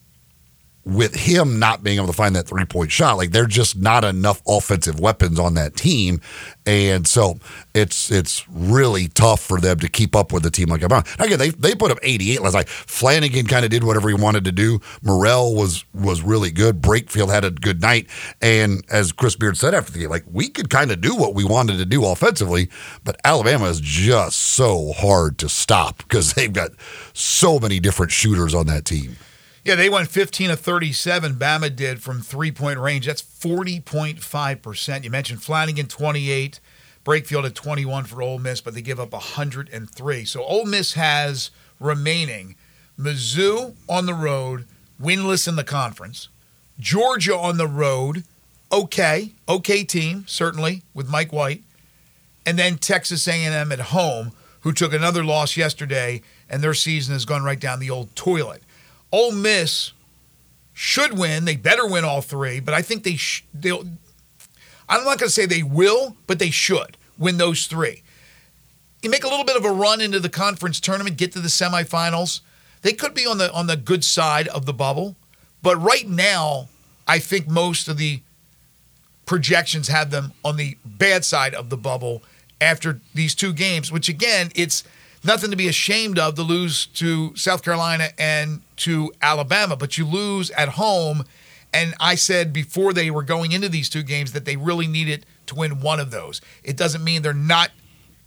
[0.84, 4.04] with him not being able to find that three point shot, like they're just not
[4.04, 6.22] enough offensive weapons on that team,
[6.66, 7.38] and so
[7.74, 11.04] it's it's really tough for them to keep up with a team like Alabama.
[11.20, 12.70] Again, they they put up 88 last night.
[12.70, 14.80] Flanagan kind of did whatever he wanted to do.
[15.04, 16.82] Murrell was was really good.
[16.82, 18.08] Brakefield had a good night,
[18.42, 21.36] and as Chris Beard said after the game, like we could kind of do what
[21.36, 22.70] we wanted to do offensively,
[23.04, 26.72] but Alabama is just so hard to stop because they've got
[27.14, 29.16] so many different shooters on that team.
[29.64, 31.36] Yeah, they went 15 of 37.
[31.36, 33.06] Bama did from three point range.
[33.06, 35.04] That's 40.5%.
[35.04, 36.60] You mentioned Flanigan, 28.
[37.04, 40.26] Brakefield at 21 for Ole Miss, but they give up 103.
[40.26, 42.56] So Ole Miss has remaining
[42.98, 44.66] Mizzou on the road,
[45.02, 46.30] winless in the conference.
[46.80, 48.24] Georgia on the road,
[48.72, 51.64] okay, okay team certainly with Mike White,
[52.46, 57.26] and then Texas A&M at home, who took another loss yesterday, and their season has
[57.26, 58.62] gone right down the old toilet.
[59.12, 59.92] Ole Miss
[60.74, 61.46] should win.
[61.46, 63.86] They better win all three, but I think they sh- they'll.
[64.90, 68.04] I'm not going to say they will, but they should win those three.
[69.02, 71.48] You make a little bit of a run into the conference tournament, get to the
[71.48, 72.42] semifinals.
[72.82, 75.16] They could be on the on the good side of the bubble,
[75.62, 76.70] but right now,
[77.08, 78.22] I think most of the
[79.26, 82.24] projections have them on the bad side of the bubble
[82.60, 83.92] after these two games.
[83.92, 84.84] Which again, it's
[85.24, 90.06] nothing to be ashamed of to lose to South Carolina and to Alabama, but you
[90.06, 91.24] lose at home.
[91.74, 95.26] And I said before they were going into these two games that they really needed
[95.48, 96.42] to win one of those.
[96.64, 97.72] It doesn't mean they're not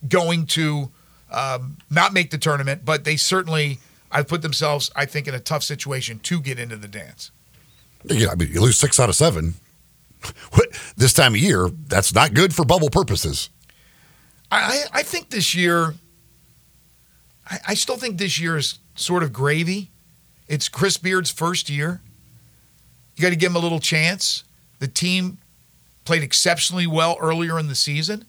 [0.08, 0.90] going to
[1.30, 3.78] um, not make the tournament, but they certainly
[4.10, 7.30] have put themselves, I think, in a tough situation to get into the dance.
[8.04, 9.54] Yeah, I mean, you lose six out of seven.
[10.96, 13.50] this time of year, that's not good for bubble purposes.
[14.50, 15.94] I, I think this year,
[17.48, 19.90] I, I still think this year is sort of gravy.
[20.48, 22.00] It's Chris Beard's first year.
[23.16, 24.44] You got to give him a little chance.
[24.78, 25.38] The team
[26.04, 28.26] played exceptionally well earlier in the season.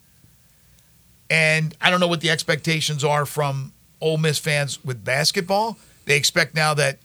[1.30, 5.78] And I don't know what the expectations are from Ole Miss fans with basketball.
[6.06, 7.00] They expect now that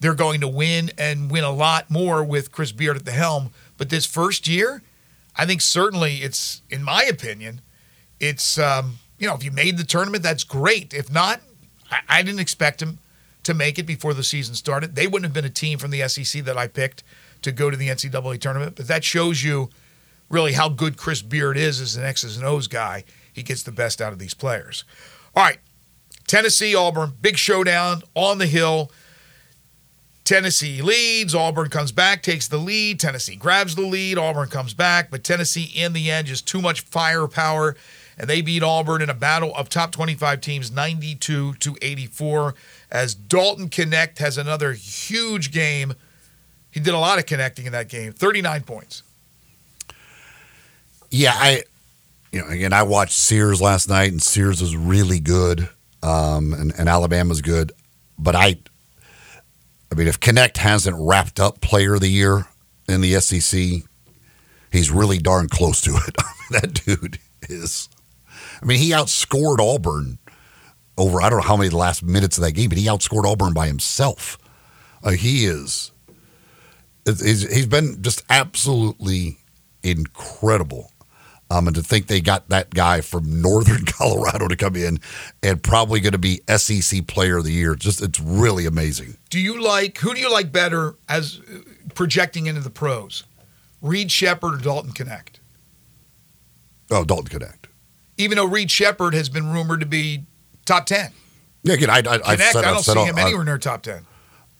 [0.00, 3.50] they're going to win and win a lot more with Chris Beard at the helm.
[3.78, 4.82] But this first year,
[5.36, 7.60] I think certainly it's, in my opinion,
[8.18, 10.92] it's, um, you know, if you made the tournament, that's great.
[10.92, 11.40] If not,
[11.90, 12.98] I, I didn't expect him
[13.42, 14.94] to make it before the season started.
[14.94, 17.02] They wouldn't have been a team from the SEC that I picked
[17.42, 18.76] to go to the NCAA tournament.
[18.76, 19.70] But that shows you
[20.28, 23.04] really how good Chris Beard is as an X's and O's guy.
[23.32, 24.84] He gets the best out of these players.
[25.34, 25.58] All right,
[26.26, 28.90] Tennessee, Auburn, big showdown on the hill.
[30.24, 31.34] Tennessee leads.
[31.34, 33.00] Auburn comes back, takes the lead.
[33.00, 34.16] Tennessee grabs the lead.
[34.16, 37.76] Auburn comes back, but Tennessee in the end just too much firepower,
[38.20, 42.54] and they beat Auburn in a battle of top 25 teams, 92 to 84.
[42.90, 45.94] As Dalton Knecht has another huge game.
[46.70, 48.12] He did a lot of connecting in that game.
[48.12, 49.02] 39 points.
[51.10, 51.62] Yeah, I,
[52.30, 55.70] you know, again, I watched Sears last night, and Sears was really good,
[56.02, 57.72] um, and, and Alabama's good,
[58.18, 58.58] but I,
[59.90, 62.46] I mean, if Knecht hasn't wrapped up Player of the Year
[62.86, 63.82] in the SEC,
[64.70, 66.16] he's really darn close to it.
[66.50, 67.88] that dude is.
[68.62, 70.18] I mean, he outscored Auburn
[70.96, 71.20] over.
[71.20, 73.24] I don't know how many of the last minutes of that game, but he outscored
[73.24, 74.38] Auburn by himself.
[75.02, 75.92] Uh, he is.
[77.06, 79.38] He's, he's been just absolutely
[79.82, 80.92] incredible.
[81.52, 85.00] Um, and to think they got that guy from Northern Colorado to come in
[85.42, 87.74] and probably going to be SEC Player of the Year.
[87.74, 89.16] Just it's really amazing.
[89.30, 91.40] Do you like who do you like better as
[91.94, 93.24] projecting into the pros,
[93.82, 95.40] Reed Sheppard or Dalton Knecht?
[96.90, 97.59] Oh, Dalton Knecht.
[98.20, 100.24] Even though Reed Sheppard has been rumored to be
[100.66, 101.10] top ten.
[101.62, 103.44] Yeah, again, I, I, Knecht, I've said, I I've don't said see him I- anywhere
[103.44, 104.06] near top ten.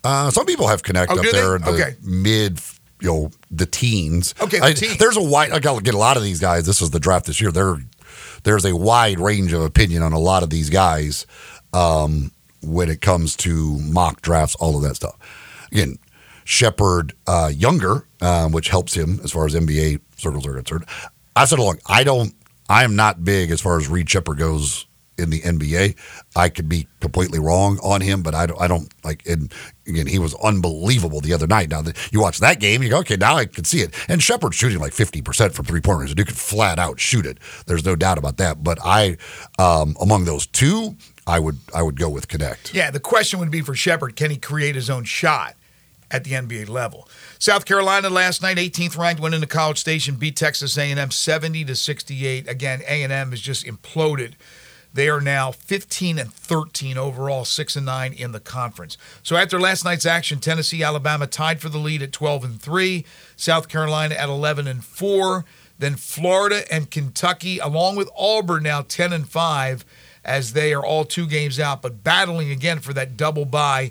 [0.02, 1.94] Uh, some people have Knecht Oh, up there in the Okay.
[2.02, 2.60] mid,
[3.00, 4.34] you know, the teens.
[4.40, 4.96] Okay, the I- teens.
[4.98, 5.50] there's a wide.
[5.52, 6.64] I got to get a lot of these guys.
[6.66, 7.52] This is the draft this year.
[7.52, 7.76] There,
[8.44, 11.26] there's a wide range of opinion on a lot of these guys
[11.74, 12.30] um,
[12.62, 15.16] when it comes to mock drafts, all of that stuff.
[15.70, 15.98] Again,
[16.44, 20.84] Sheppard uh, younger, um, which helps him as far as NBA circles are concerned.
[21.36, 22.34] I said along, I don't.
[22.70, 24.86] I am not big as far as Reed Sheppard goes
[25.18, 25.96] in the NBA.
[26.36, 28.60] I could be completely wrong on him, but I don't.
[28.60, 29.26] I don't like.
[29.26, 29.52] And
[29.88, 31.68] again, he was unbelievable the other night.
[31.68, 33.92] Now that you watch that game, you go, okay, now I can see it.
[34.08, 36.14] And Sheppard's shooting like fifty percent from three pointers.
[36.16, 37.38] You can flat out shoot it.
[37.66, 38.62] There's no doubt about that.
[38.62, 39.16] But I,
[39.58, 40.96] um, among those two,
[41.26, 42.72] I would I would go with Knecht.
[42.72, 45.56] Yeah, the question would be for Shepard: Can he create his own shot?
[46.10, 47.08] at the NBA level.
[47.41, 51.74] South Carolina last night, 18th ranked, went into College Station, beat Texas A&M 70 to
[51.74, 52.47] 68.
[52.47, 54.34] Again, A&M has just imploded.
[54.93, 58.99] They are now 15 and 13 overall, 6 and 9 in the conference.
[59.22, 63.07] So after last night's action, Tennessee, Alabama tied for the lead at 12 and 3,
[63.36, 65.47] South Carolina at 11 and 4,
[65.78, 69.86] then Florida and Kentucky along with Auburn now 10 and 5
[70.26, 73.91] as they are all two games out but battling again for that double bye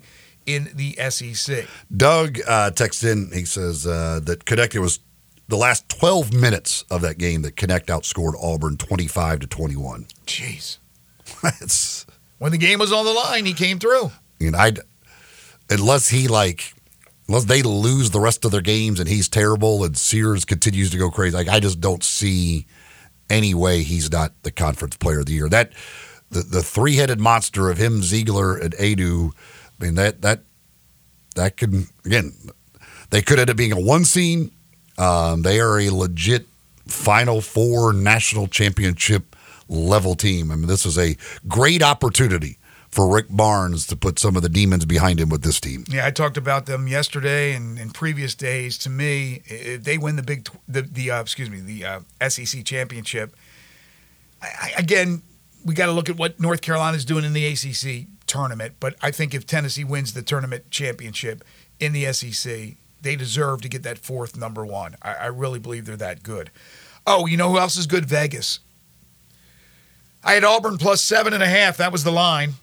[0.49, 1.67] in the SEC.
[1.95, 3.31] Doug uh, texts in.
[3.33, 4.99] He says uh, that Connecticut was
[5.47, 10.05] the last 12 minutes of that game that Knecht outscored Auburn 25 to 21.
[10.25, 10.77] Jeez.
[11.61, 12.05] it's
[12.37, 14.11] When the game was on the line, he came through.
[14.39, 14.73] know, I
[15.69, 16.73] unless he like
[17.27, 20.97] unless they lose the rest of their games and he's terrible and Sears continues to
[20.97, 21.35] go crazy.
[21.35, 22.65] Like I just don't see
[23.29, 25.49] any way he's not the conference player of the year.
[25.49, 25.71] That
[26.29, 29.31] the the three headed monster of him, Zeigler and Aidoo.
[29.79, 30.43] I mean that that
[31.35, 32.33] that could again
[33.09, 34.51] they could end up being a one seed.
[34.97, 36.45] Um, they are a legit
[36.87, 39.35] Final Four national championship
[39.67, 40.51] level team.
[40.51, 41.15] I mean, this is a
[41.47, 42.57] great opportunity
[42.89, 45.85] for Rick Barnes to put some of the demons behind him with this team.
[45.87, 48.77] Yeah, I talked about them yesterday and in previous days.
[48.79, 52.65] To me, if they win the big, the, the uh, excuse me, the uh, SEC
[52.65, 53.35] championship,
[54.41, 55.21] I, I, again,
[55.63, 58.75] we got to look at what North Carolina is doing in the ACC tournament.
[58.79, 61.43] But I think if Tennessee wins the tournament championship
[61.79, 64.95] in the SEC, they deserve to get that fourth number one.
[65.01, 66.51] I, I really believe they're that good.
[67.05, 68.05] Oh, you know who else is good?
[68.05, 68.59] Vegas.
[70.23, 71.77] I had Auburn plus seven and a half.
[71.77, 72.53] That was the line.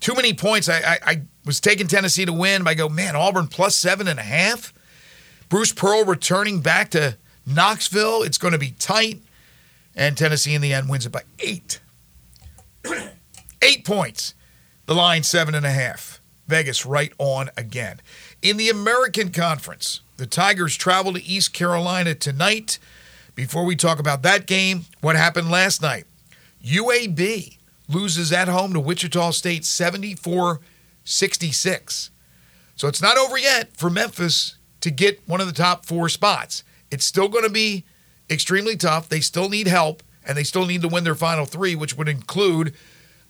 [0.00, 0.68] Too many points.
[0.68, 2.64] I, I, I was taking Tennessee to win.
[2.64, 4.74] But I go, man, Auburn plus seven and a half.
[5.48, 8.22] Bruce Pearl returning back to Knoxville.
[8.22, 9.22] It's going to be tight.
[9.94, 11.80] And Tennessee in the end wins it by eight.
[13.62, 14.34] eight points.
[14.86, 16.20] The line seven and a half.
[16.46, 18.00] Vegas right on again.
[18.40, 22.78] In the American Conference, the Tigers travel to East Carolina tonight.
[23.34, 26.04] Before we talk about that game, what happened last night?
[26.64, 27.58] UAB
[27.88, 30.60] loses at home to Wichita State 74
[31.04, 32.10] 66.
[32.76, 36.62] So it's not over yet for Memphis to get one of the top four spots.
[36.92, 37.84] It's still going to be
[38.30, 39.08] extremely tough.
[39.08, 42.08] They still need help, and they still need to win their final three, which would
[42.08, 42.72] include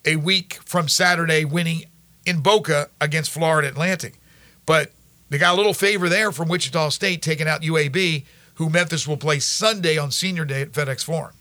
[0.06, 1.84] a week from Saturday winning
[2.24, 4.18] in Boca against Florida Atlantic.
[4.64, 4.92] But
[5.28, 9.16] they got a little favor there from Wichita State taking out UAB, who Memphis will
[9.16, 11.34] play Sunday on Senior Day at FedEx Forum.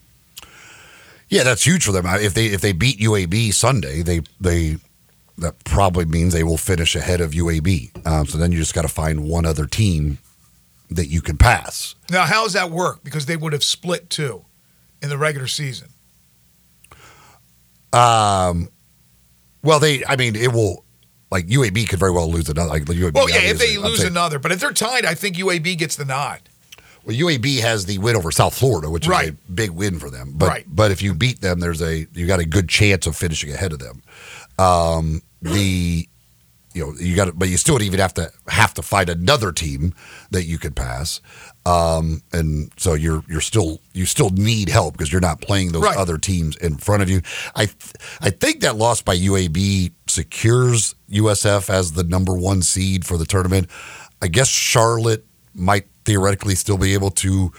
[1.29, 2.05] Yeah, that's huge for them.
[2.05, 4.77] If they if they beat UAB Sunday, they they
[5.37, 8.05] that probably means they will finish ahead of UAB.
[8.07, 10.19] Um, so then you just got to find one other team
[10.89, 11.95] that you can pass.
[12.09, 13.03] Now, how does that work?
[13.03, 14.45] Because they would have split two
[15.01, 15.89] in the regular season.
[17.95, 18.69] Um,
[19.63, 20.83] well, they I mean it will
[21.31, 22.69] like UAB could very well lose another.
[22.69, 25.77] Like UAB, Well, yeah, if they lose another, but if they're tied, I think UAB
[25.77, 26.41] gets the nod.
[27.03, 29.25] Well, UAB has the win over South Florida, which Right.
[29.29, 30.33] is a big win for them.
[30.35, 30.65] But Right.
[30.67, 33.73] but if you beat them, there's a you got a good chance of finishing ahead
[33.73, 34.01] of them.
[34.57, 36.07] Um, the
[36.75, 39.51] you know you got but you still would even have to have to fight another
[39.51, 39.93] team
[40.31, 41.21] that you could pass.
[41.65, 45.81] Um, and so you're you're still you still need help because you're not playing those
[45.83, 45.97] Right.
[45.97, 47.21] other teams in front of you.
[47.55, 53.05] I th- I think that loss by UAB secures USF as the number one seed
[53.05, 53.67] for the tournament.
[54.21, 57.51] I guess Charlotte might theoretically still be able to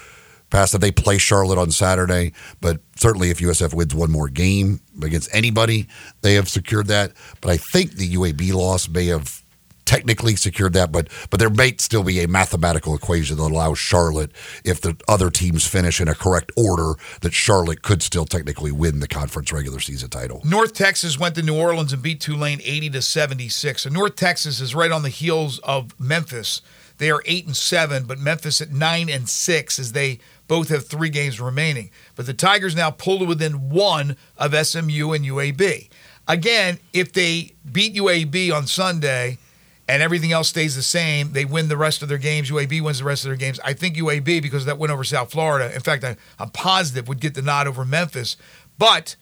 [0.51, 0.81] pass that.
[0.81, 5.87] they play Charlotte on Saturday, but certainly if USF wins one more game against anybody,
[6.23, 7.13] they have secured that.
[7.41, 9.43] But I think the UAB loss may have
[9.87, 14.33] technically secured that, but but there may still be a mathematical equation that allows Charlotte,
[14.65, 19.01] if the other teams finish in a correct order, that Charlotte could still technically win
[19.01, 20.43] the conference regular season title.
[20.45, 23.83] North Texas went to New Orleans and beat Tulane 80 to 76.
[23.83, 26.61] So North Texas is right on the heels of Memphis.
[26.99, 30.19] They are 8 and 7, but Memphis at 9 and 6 as they
[30.49, 31.91] both have 3 games remaining.
[32.15, 35.89] But the Tigers now pulled within 1 of SMU and UAB.
[36.29, 39.39] Again, if they beat UAB on Sunday
[39.89, 42.51] and everything else stays the same, they win the rest of their games.
[42.51, 43.61] UAB wins the rest of their games.
[43.65, 47.21] I think UAB, because that win over South Florida, in fact, I, I'm positive would
[47.21, 48.37] get the nod over Memphis.
[48.79, 49.17] But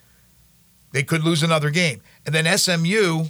[0.93, 2.01] they could lose another game.
[2.25, 3.27] And then SMU,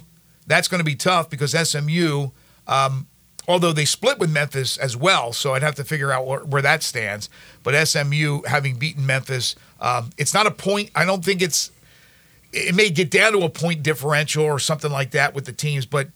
[0.47, 2.29] that's going to be tough because SMU,
[2.67, 3.07] um,
[3.47, 6.61] although they split with Memphis as well, so I'd have to figure out where, where
[6.61, 7.29] that stands.
[7.63, 10.91] But SMU, having beaten Memphis, um, it's not a point.
[10.95, 11.71] I don't think it's.
[12.51, 15.85] It may get down to a point differential or something like that with the teams,
[15.85, 16.07] but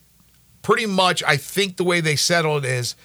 [0.62, 2.96] pretty much, I think the way they settled is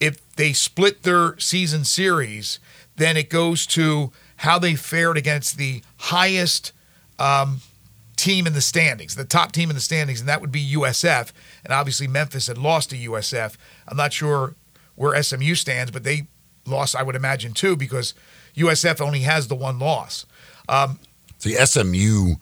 [0.00, 2.58] if they split their season series,
[2.96, 6.72] then it goes to how they fared against the highest
[7.18, 7.60] um,
[8.20, 11.32] team in the standings, the top team in the standings, and that would be USF.
[11.64, 13.56] And obviously, Memphis had lost to USF.
[13.88, 14.54] I'm not sure
[14.94, 16.28] where SMU stands, but they
[16.66, 18.12] lost, I would imagine, too, because
[18.54, 20.26] USF only has the one loss.
[20.68, 20.98] Um,
[21.38, 22.34] See, SMU,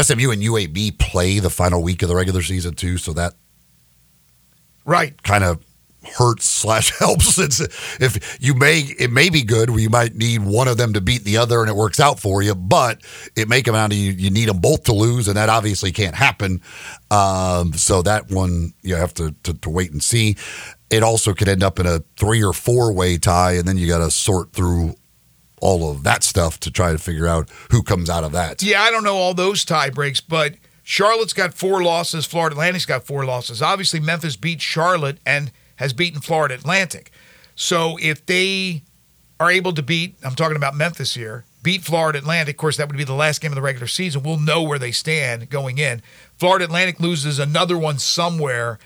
[0.00, 3.34] SMU and UAB play the final week of the regular season too, so that
[4.84, 5.64] right kind of
[6.04, 7.38] hurts slash helps.
[7.38, 7.60] It's
[8.00, 11.00] if you may it may be good where you might need one of them to
[11.00, 13.00] beat the other and it works out for you, but
[13.36, 15.92] it may come out to you you need them both to lose, and that obviously
[15.92, 16.60] can't happen.
[17.10, 20.36] Um, so that one you have to, to to wait and see.
[20.90, 23.88] It also could end up in a three or four way tie, and then you
[23.88, 24.94] got to sort through
[25.60, 28.62] all of that stuff to try to figure out who comes out of that.
[28.62, 32.26] Yeah, I don't know all those tie breaks, but Charlotte's got four losses.
[32.26, 33.62] Florida Atlantic's got four losses.
[33.62, 37.10] Obviously, Memphis beat Charlotte and has beaten Florida Atlantic.
[37.54, 38.82] So if they
[39.40, 42.88] are able to beat, I'm talking about Memphis here, beat Florida Atlantic, of course, that
[42.88, 44.22] would be the last game of the regular season.
[44.22, 46.02] We'll know where they stand going in.
[46.36, 48.78] Florida Atlantic loses another one somewhere,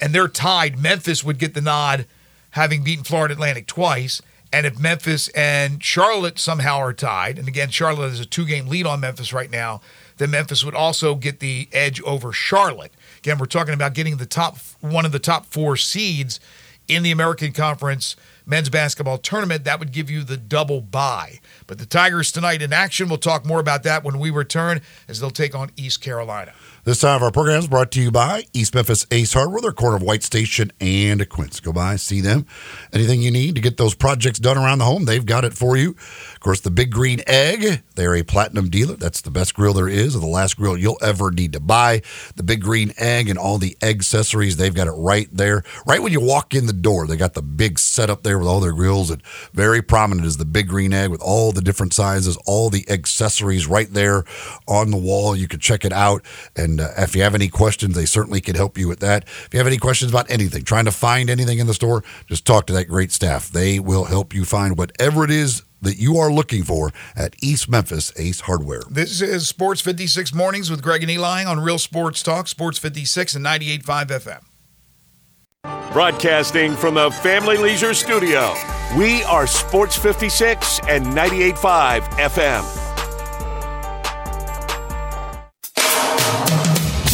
[0.00, 0.78] and they're tied.
[0.78, 2.06] Memphis would get the nod
[2.50, 4.20] having beaten Florida Atlantic twice.
[4.52, 8.66] And if Memphis and Charlotte somehow are tied, and again, Charlotte has a two game
[8.66, 9.80] lead on Memphis right now,
[10.16, 12.92] then Memphis would also get the edge over Charlotte.
[13.18, 16.40] Again, we're talking about getting the top one of the top four seeds
[16.88, 18.16] in the American Conference
[18.46, 19.64] men's basketball tournament.
[19.64, 21.38] That would give you the double bye.
[21.66, 23.08] But the Tigers tonight in action.
[23.08, 26.54] We'll talk more about that when we return as they'll take on East Carolina.
[26.84, 29.72] This time of our program is brought to you by East Memphis Ace Hardware, their
[29.72, 31.60] corner of White Station and Quince.
[31.60, 32.46] Go by, see them.
[32.94, 35.76] Anything you need to get those projects done around the home, they've got it for
[35.76, 35.94] you.
[36.48, 38.96] Course, the Big Green Egg, they're a platinum dealer.
[38.96, 42.00] That's the best grill there is, or the last grill you'll ever need to buy.
[42.36, 45.62] The Big Green Egg and all the egg accessories, they've got it right there.
[45.86, 48.60] Right when you walk in the door, they got the big setup there with all
[48.60, 49.10] their grills.
[49.10, 49.22] And
[49.52, 53.66] very prominent is the Big Green Egg with all the different sizes, all the accessories
[53.66, 54.24] right there
[54.66, 55.36] on the wall.
[55.36, 56.24] You can check it out.
[56.56, 59.24] And uh, if you have any questions, they certainly can help you with that.
[59.24, 62.46] If you have any questions about anything, trying to find anything in the store, just
[62.46, 63.50] talk to that great staff.
[63.50, 67.68] They will help you find whatever it is that you are looking for at East
[67.68, 68.82] Memphis Ace Hardware.
[68.90, 73.34] This is Sports 56 Mornings with Greg and Eli on Real Sports Talk, Sports 56
[73.34, 75.92] and 98.5 FM.
[75.92, 78.54] Broadcasting from the Family Leisure Studio,
[78.96, 82.87] we are Sports 56 and 98.5 FM.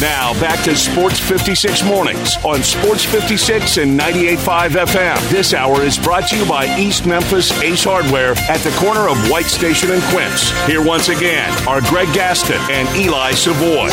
[0.01, 5.31] Now back to Sports 56 mornings on Sports 56 and 98.5 FM.
[5.31, 9.17] This hour is brought to you by East Memphis Ace Hardware at the corner of
[9.31, 10.51] White Station and Quince.
[10.67, 13.89] Here once again are Greg Gaston and Eli Savoy.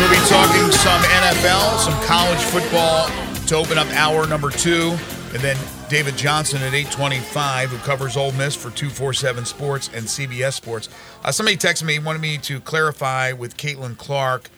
[0.00, 3.10] We'll be talking some NFL, some college football
[3.46, 4.96] to open up hour number two,
[5.34, 5.56] and then
[5.88, 10.90] David Johnson at 825, who covers Ole Miss for 247 Sports and CBS Sports.
[11.24, 14.50] Uh, somebody texted me, wanted me to clarify with Caitlin Clark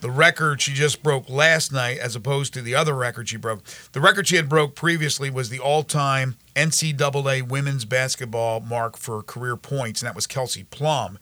[0.00, 3.62] the record she just broke last night as opposed to the other record she broke.
[3.92, 9.56] The record she had broke previously was the all-time NCAA women's basketball mark for career
[9.56, 11.20] points, and that was Kelsey Plum.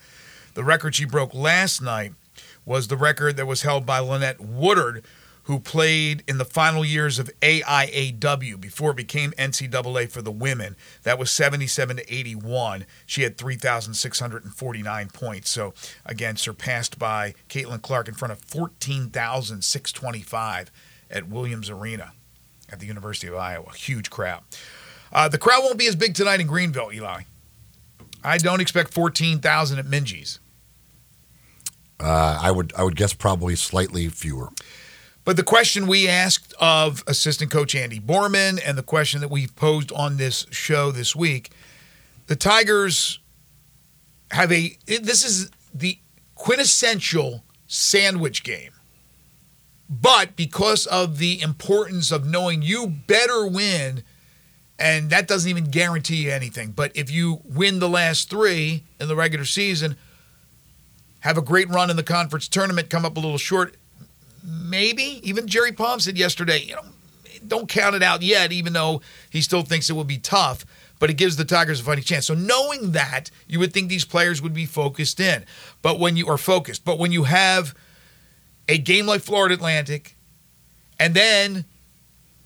[0.54, 2.14] The record she broke last night
[2.64, 5.04] was the record that was held by Lynette Woodard,
[5.44, 10.76] who played in the final years of AIAW before it became NCAA for the women.
[11.02, 12.86] That was 77 to 81.
[13.06, 15.50] She had 3,649 points.
[15.50, 15.74] So,
[16.06, 20.70] again, surpassed by Caitlin Clark in front of 14,625
[21.10, 22.12] at Williams Arena
[22.70, 23.72] at the University of Iowa.
[23.74, 24.42] Huge crowd.
[25.12, 27.22] Uh, the crowd won't be as big tonight in Greenville, Eli.
[28.24, 30.38] I don't expect 14,000 at Minges.
[32.00, 34.48] Uh, I would I would guess probably slightly fewer.
[35.24, 39.54] But the question we asked of assistant coach Andy Borman and the question that we've
[39.54, 41.50] posed on this show this week,
[42.26, 43.20] the Tigers
[44.32, 45.98] have a this is the
[46.34, 48.72] quintessential sandwich game.
[49.88, 54.02] But because of the importance of knowing you better win,
[54.78, 59.06] and that doesn't even guarantee you anything, but if you win the last three in
[59.06, 59.96] the regular season,
[61.20, 63.76] have a great run in the conference tournament, come up a little short,
[64.42, 65.20] maybe.
[65.22, 66.84] Even Jerry Palm said yesterday, you know,
[67.46, 70.64] don't count it out yet, even though he still thinks it will be tough.
[70.98, 72.26] But it gives the Tigers a fighting chance.
[72.26, 75.44] So knowing that, you would think these players would be focused in.
[75.82, 77.74] But when you are focused, but when you have
[78.68, 80.16] a game like Florida Atlantic,
[81.00, 81.64] and then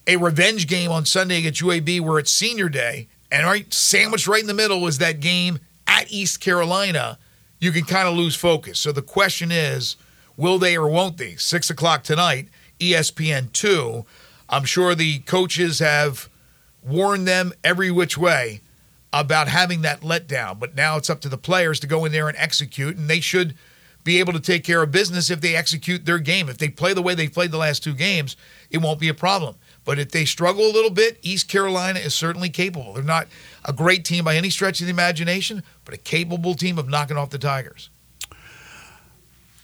[0.06, 4.40] a revenge game on Sunday against UAB where it's senior day, and right sandwiched right
[4.40, 7.18] in the middle was that game at East Carolina,
[7.58, 8.80] you can kind of lose focus.
[8.80, 9.96] So the question is,
[10.36, 11.36] Will they or won't they?
[11.36, 14.04] Six o'clock tonight, ESPN 2.
[14.48, 16.28] I'm sure the coaches have
[16.82, 18.60] warned them every which way
[19.12, 20.58] about having that letdown.
[20.58, 23.20] But now it's up to the players to go in there and execute, and they
[23.20, 23.54] should
[24.04, 26.48] be able to take care of business if they execute their game.
[26.48, 28.36] If they play the way they played the last two games,
[28.70, 29.56] it won't be a problem.
[29.84, 32.92] But if they struggle a little bit, East Carolina is certainly capable.
[32.92, 33.26] They're not
[33.64, 37.16] a great team by any stretch of the imagination, but a capable team of knocking
[37.16, 37.90] off the Tigers.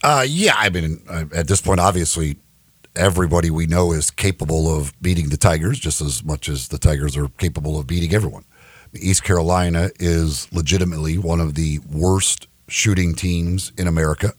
[0.03, 2.37] Uh, yeah, I mean, uh, at this point, obviously,
[2.97, 7.17] everybody we know is capable of beating the Tigers just as much as the Tigers
[7.17, 8.45] are capable of beating everyone.
[8.95, 14.33] East Carolina is legitimately one of the worst shooting teams in America,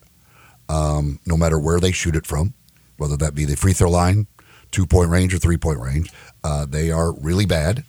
[0.70, 2.53] um, no matter where they shoot it from,
[2.97, 4.28] whether that be the free throw line,
[4.72, 6.11] two point range, or three point range.
[6.43, 7.84] Uh, they are really bad.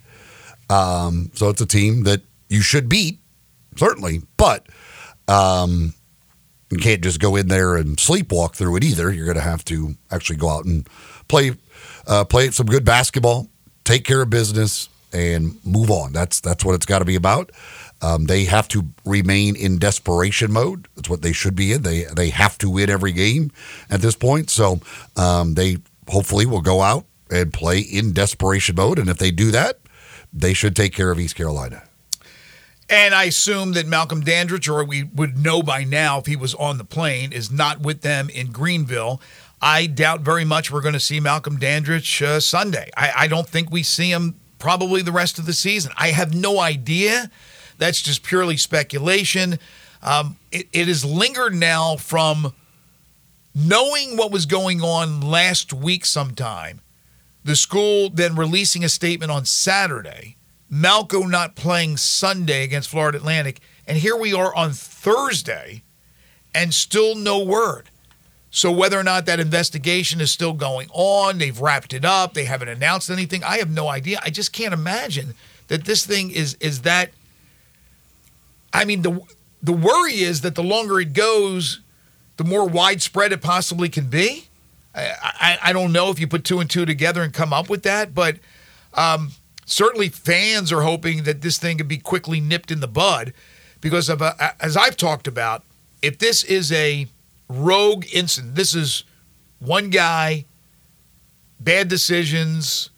[0.69, 3.19] Um, so it's a team that you should beat,
[3.75, 4.67] certainly, but
[5.27, 5.93] um,
[6.69, 9.11] you can't just go in there and sleepwalk through it either.
[9.11, 10.87] You're going to have to actually go out and
[11.27, 11.53] play
[12.07, 13.47] uh, play some good basketball,
[13.83, 16.13] take care of business, and move on.
[16.13, 17.51] That's that's what it's got to be about.
[18.01, 20.87] Um, they have to remain in desperation mode.
[20.95, 21.83] That's what they should be in.
[21.83, 23.51] They they have to win every game
[23.89, 24.49] at this point.
[24.49, 24.79] So
[25.15, 28.99] um, they hopefully will go out and play in desperation mode.
[28.99, 29.79] And if they do that,
[30.33, 31.83] they should take care of East Carolina.
[32.89, 36.53] And I assume that Malcolm Dandridge, or we would know by now if he was
[36.55, 39.19] on the plane, is not with them in Greenville.
[39.61, 42.91] I doubt very much we're going to see Malcolm Dandridge uh, Sunday.
[42.95, 45.91] I, I don't think we see him probably the rest of the season.
[45.97, 47.31] I have no idea.
[47.77, 49.57] That's just purely speculation.
[50.03, 52.53] Um, it, it has lingered now from
[53.55, 56.81] knowing what was going on last week sometime,
[57.43, 60.34] the school then releasing a statement on Saturday,
[60.71, 65.83] Malco not playing Sunday against Florida Atlantic, and here we are on Thursday
[66.53, 67.89] and still no word.
[68.49, 72.45] So whether or not that investigation is still going on, they've wrapped it up, they
[72.45, 74.19] haven't announced anything, I have no idea.
[74.23, 75.35] I just can't imagine
[75.67, 77.11] that this thing is is that
[78.73, 79.21] I mean the
[79.61, 81.81] the worry is that the longer it goes,
[82.37, 84.47] the more widespread it possibly can be.
[84.93, 87.69] I, I, I don't know if you put two and two together and come up
[87.69, 88.37] with that, but
[88.93, 89.31] um,
[89.65, 93.33] certainly fans are hoping that this thing could be quickly nipped in the bud
[93.81, 95.63] because of uh, a, as I've talked about,
[96.01, 97.07] if this is a
[97.49, 99.03] rogue incident, this is
[99.59, 100.45] one guy,
[101.59, 102.89] bad decisions,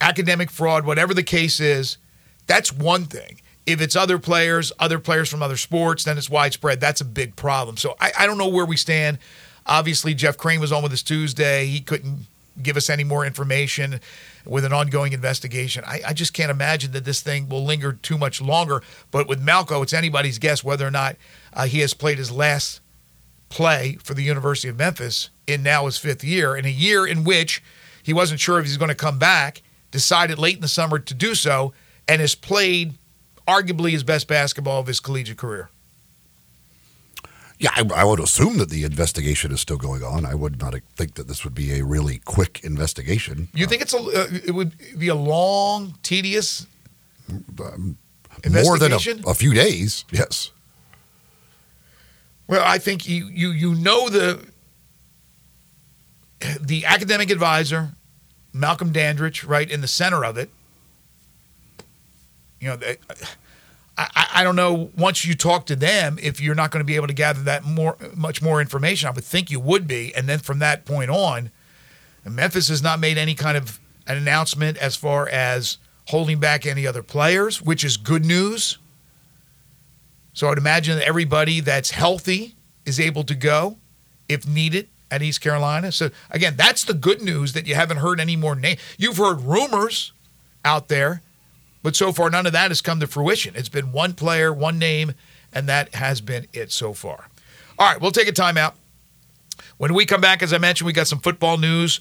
[0.00, 1.98] academic fraud, whatever the case is,
[2.46, 3.40] that's one thing.
[3.66, 6.80] If it's other players, other players from other sports, then it's widespread.
[6.80, 7.76] That's a big problem.
[7.76, 9.18] So I, I don't know where we stand.
[9.66, 11.66] Obviously, Jeff Crane was on with us Tuesday.
[11.66, 12.26] He couldn't
[12.62, 14.00] give us any more information
[14.44, 15.84] with an ongoing investigation.
[15.86, 18.82] I, I, just can't imagine that this thing will linger too much longer.
[19.10, 21.16] But with Malco, it's anybody's guess whether or not
[21.52, 22.80] uh, he has played his last
[23.48, 27.24] play for the University of Memphis in now his fifth year, in a year in
[27.24, 27.62] which
[28.02, 31.14] he wasn't sure if he's going to come back, decided late in the summer to
[31.14, 31.72] do so,
[32.06, 32.94] and has played
[33.46, 35.70] arguably his best basketball of his collegiate career.
[37.58, 40.24] Yeah, I, I, would assume that the investigation is still going on.
[40.24, 43.48] I would not think that this would be a really quick investigation.
[43.52, 46.66] You think it's a uh, it would be a long, tedious
[47.28, 47.98] um,
[48.48, 50.04] more than a, a, few days?
[50.12, 50.52] Yes.
[52.46, 54.46] Well, I think you you you know the
[56.60, 57.90] the academic advisor,
[58.52, 60.50] Malcolm Dandridge, right in the center of it
[62.60, 62.78] you know,
[63.98, 64.90] I, I don't know.
[64.96, 67.64] Once you talk to them, if you're not going to be able to gather that
[67.64, 70.14] more, much more information, I would think you would be.
[70.14, 71.50] And then from that point on,
[72.24, 75.78] Memphis has not made any kind of an announcement as far as
[76.08, 78.78] holding back any other players, which is good news.
[80.32, 82.54] So I'd imagine that everybody that's healthy
[82.86, 83.78] is able to go
[84.28, 85.90] if needed at East Carolina.
[85.90, 88.78] So again, that's the good news that you haven't heard any more names.
[88.96, 90.12] You've heard rumors
[90.64, 91.22] out there
[91.88, 93.56] but so far, none of that has come to fruition.
[93.56, 95.14] It's been one player, one name,
[95.54, 97.30] and that has been it so far.
[97.78, 98.74] All right, we'll take a timeout.
[99.78, 102.00] When we come back, as I mentioned, we got some football news.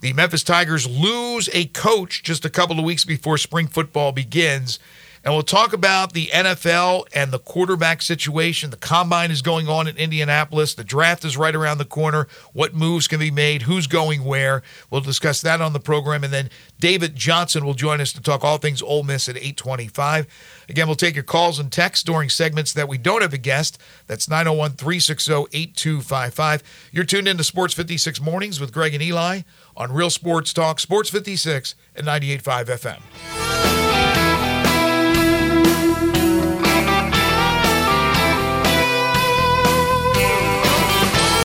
[0.00, 4.78] The Memphis Tigers lose a coach just a couple of weeks before spring football begins.
[5.24, 8.70] And we'll talk about the NFL and the quarterback situation.
[8.70, 10.74] The combine is going on in Indianapolis.
[10.74, 12.26] The draft is right around the corner.
[12.52, 13.62] What moves can be made?
[13.62, 14.62] Who's going where?
[14.90, 16.24] We'll discuss that on the program.
[16.24, 16.50] And then
[16.80, 20.26] David Johnson will join us to talk all things Ole Miss at 825.
[20.68, 23.78] Again, we'll take your calls and texts during segments that we don't have a guest.
[24.08, 26.62] That's 901 360 8255.
[26.90, 29.42] You're tuned in to Sports 56 Mornings with Greg and Eli
[29.76, 33.81] on Real Sports Talk, Sports 56 and 98.5 FM.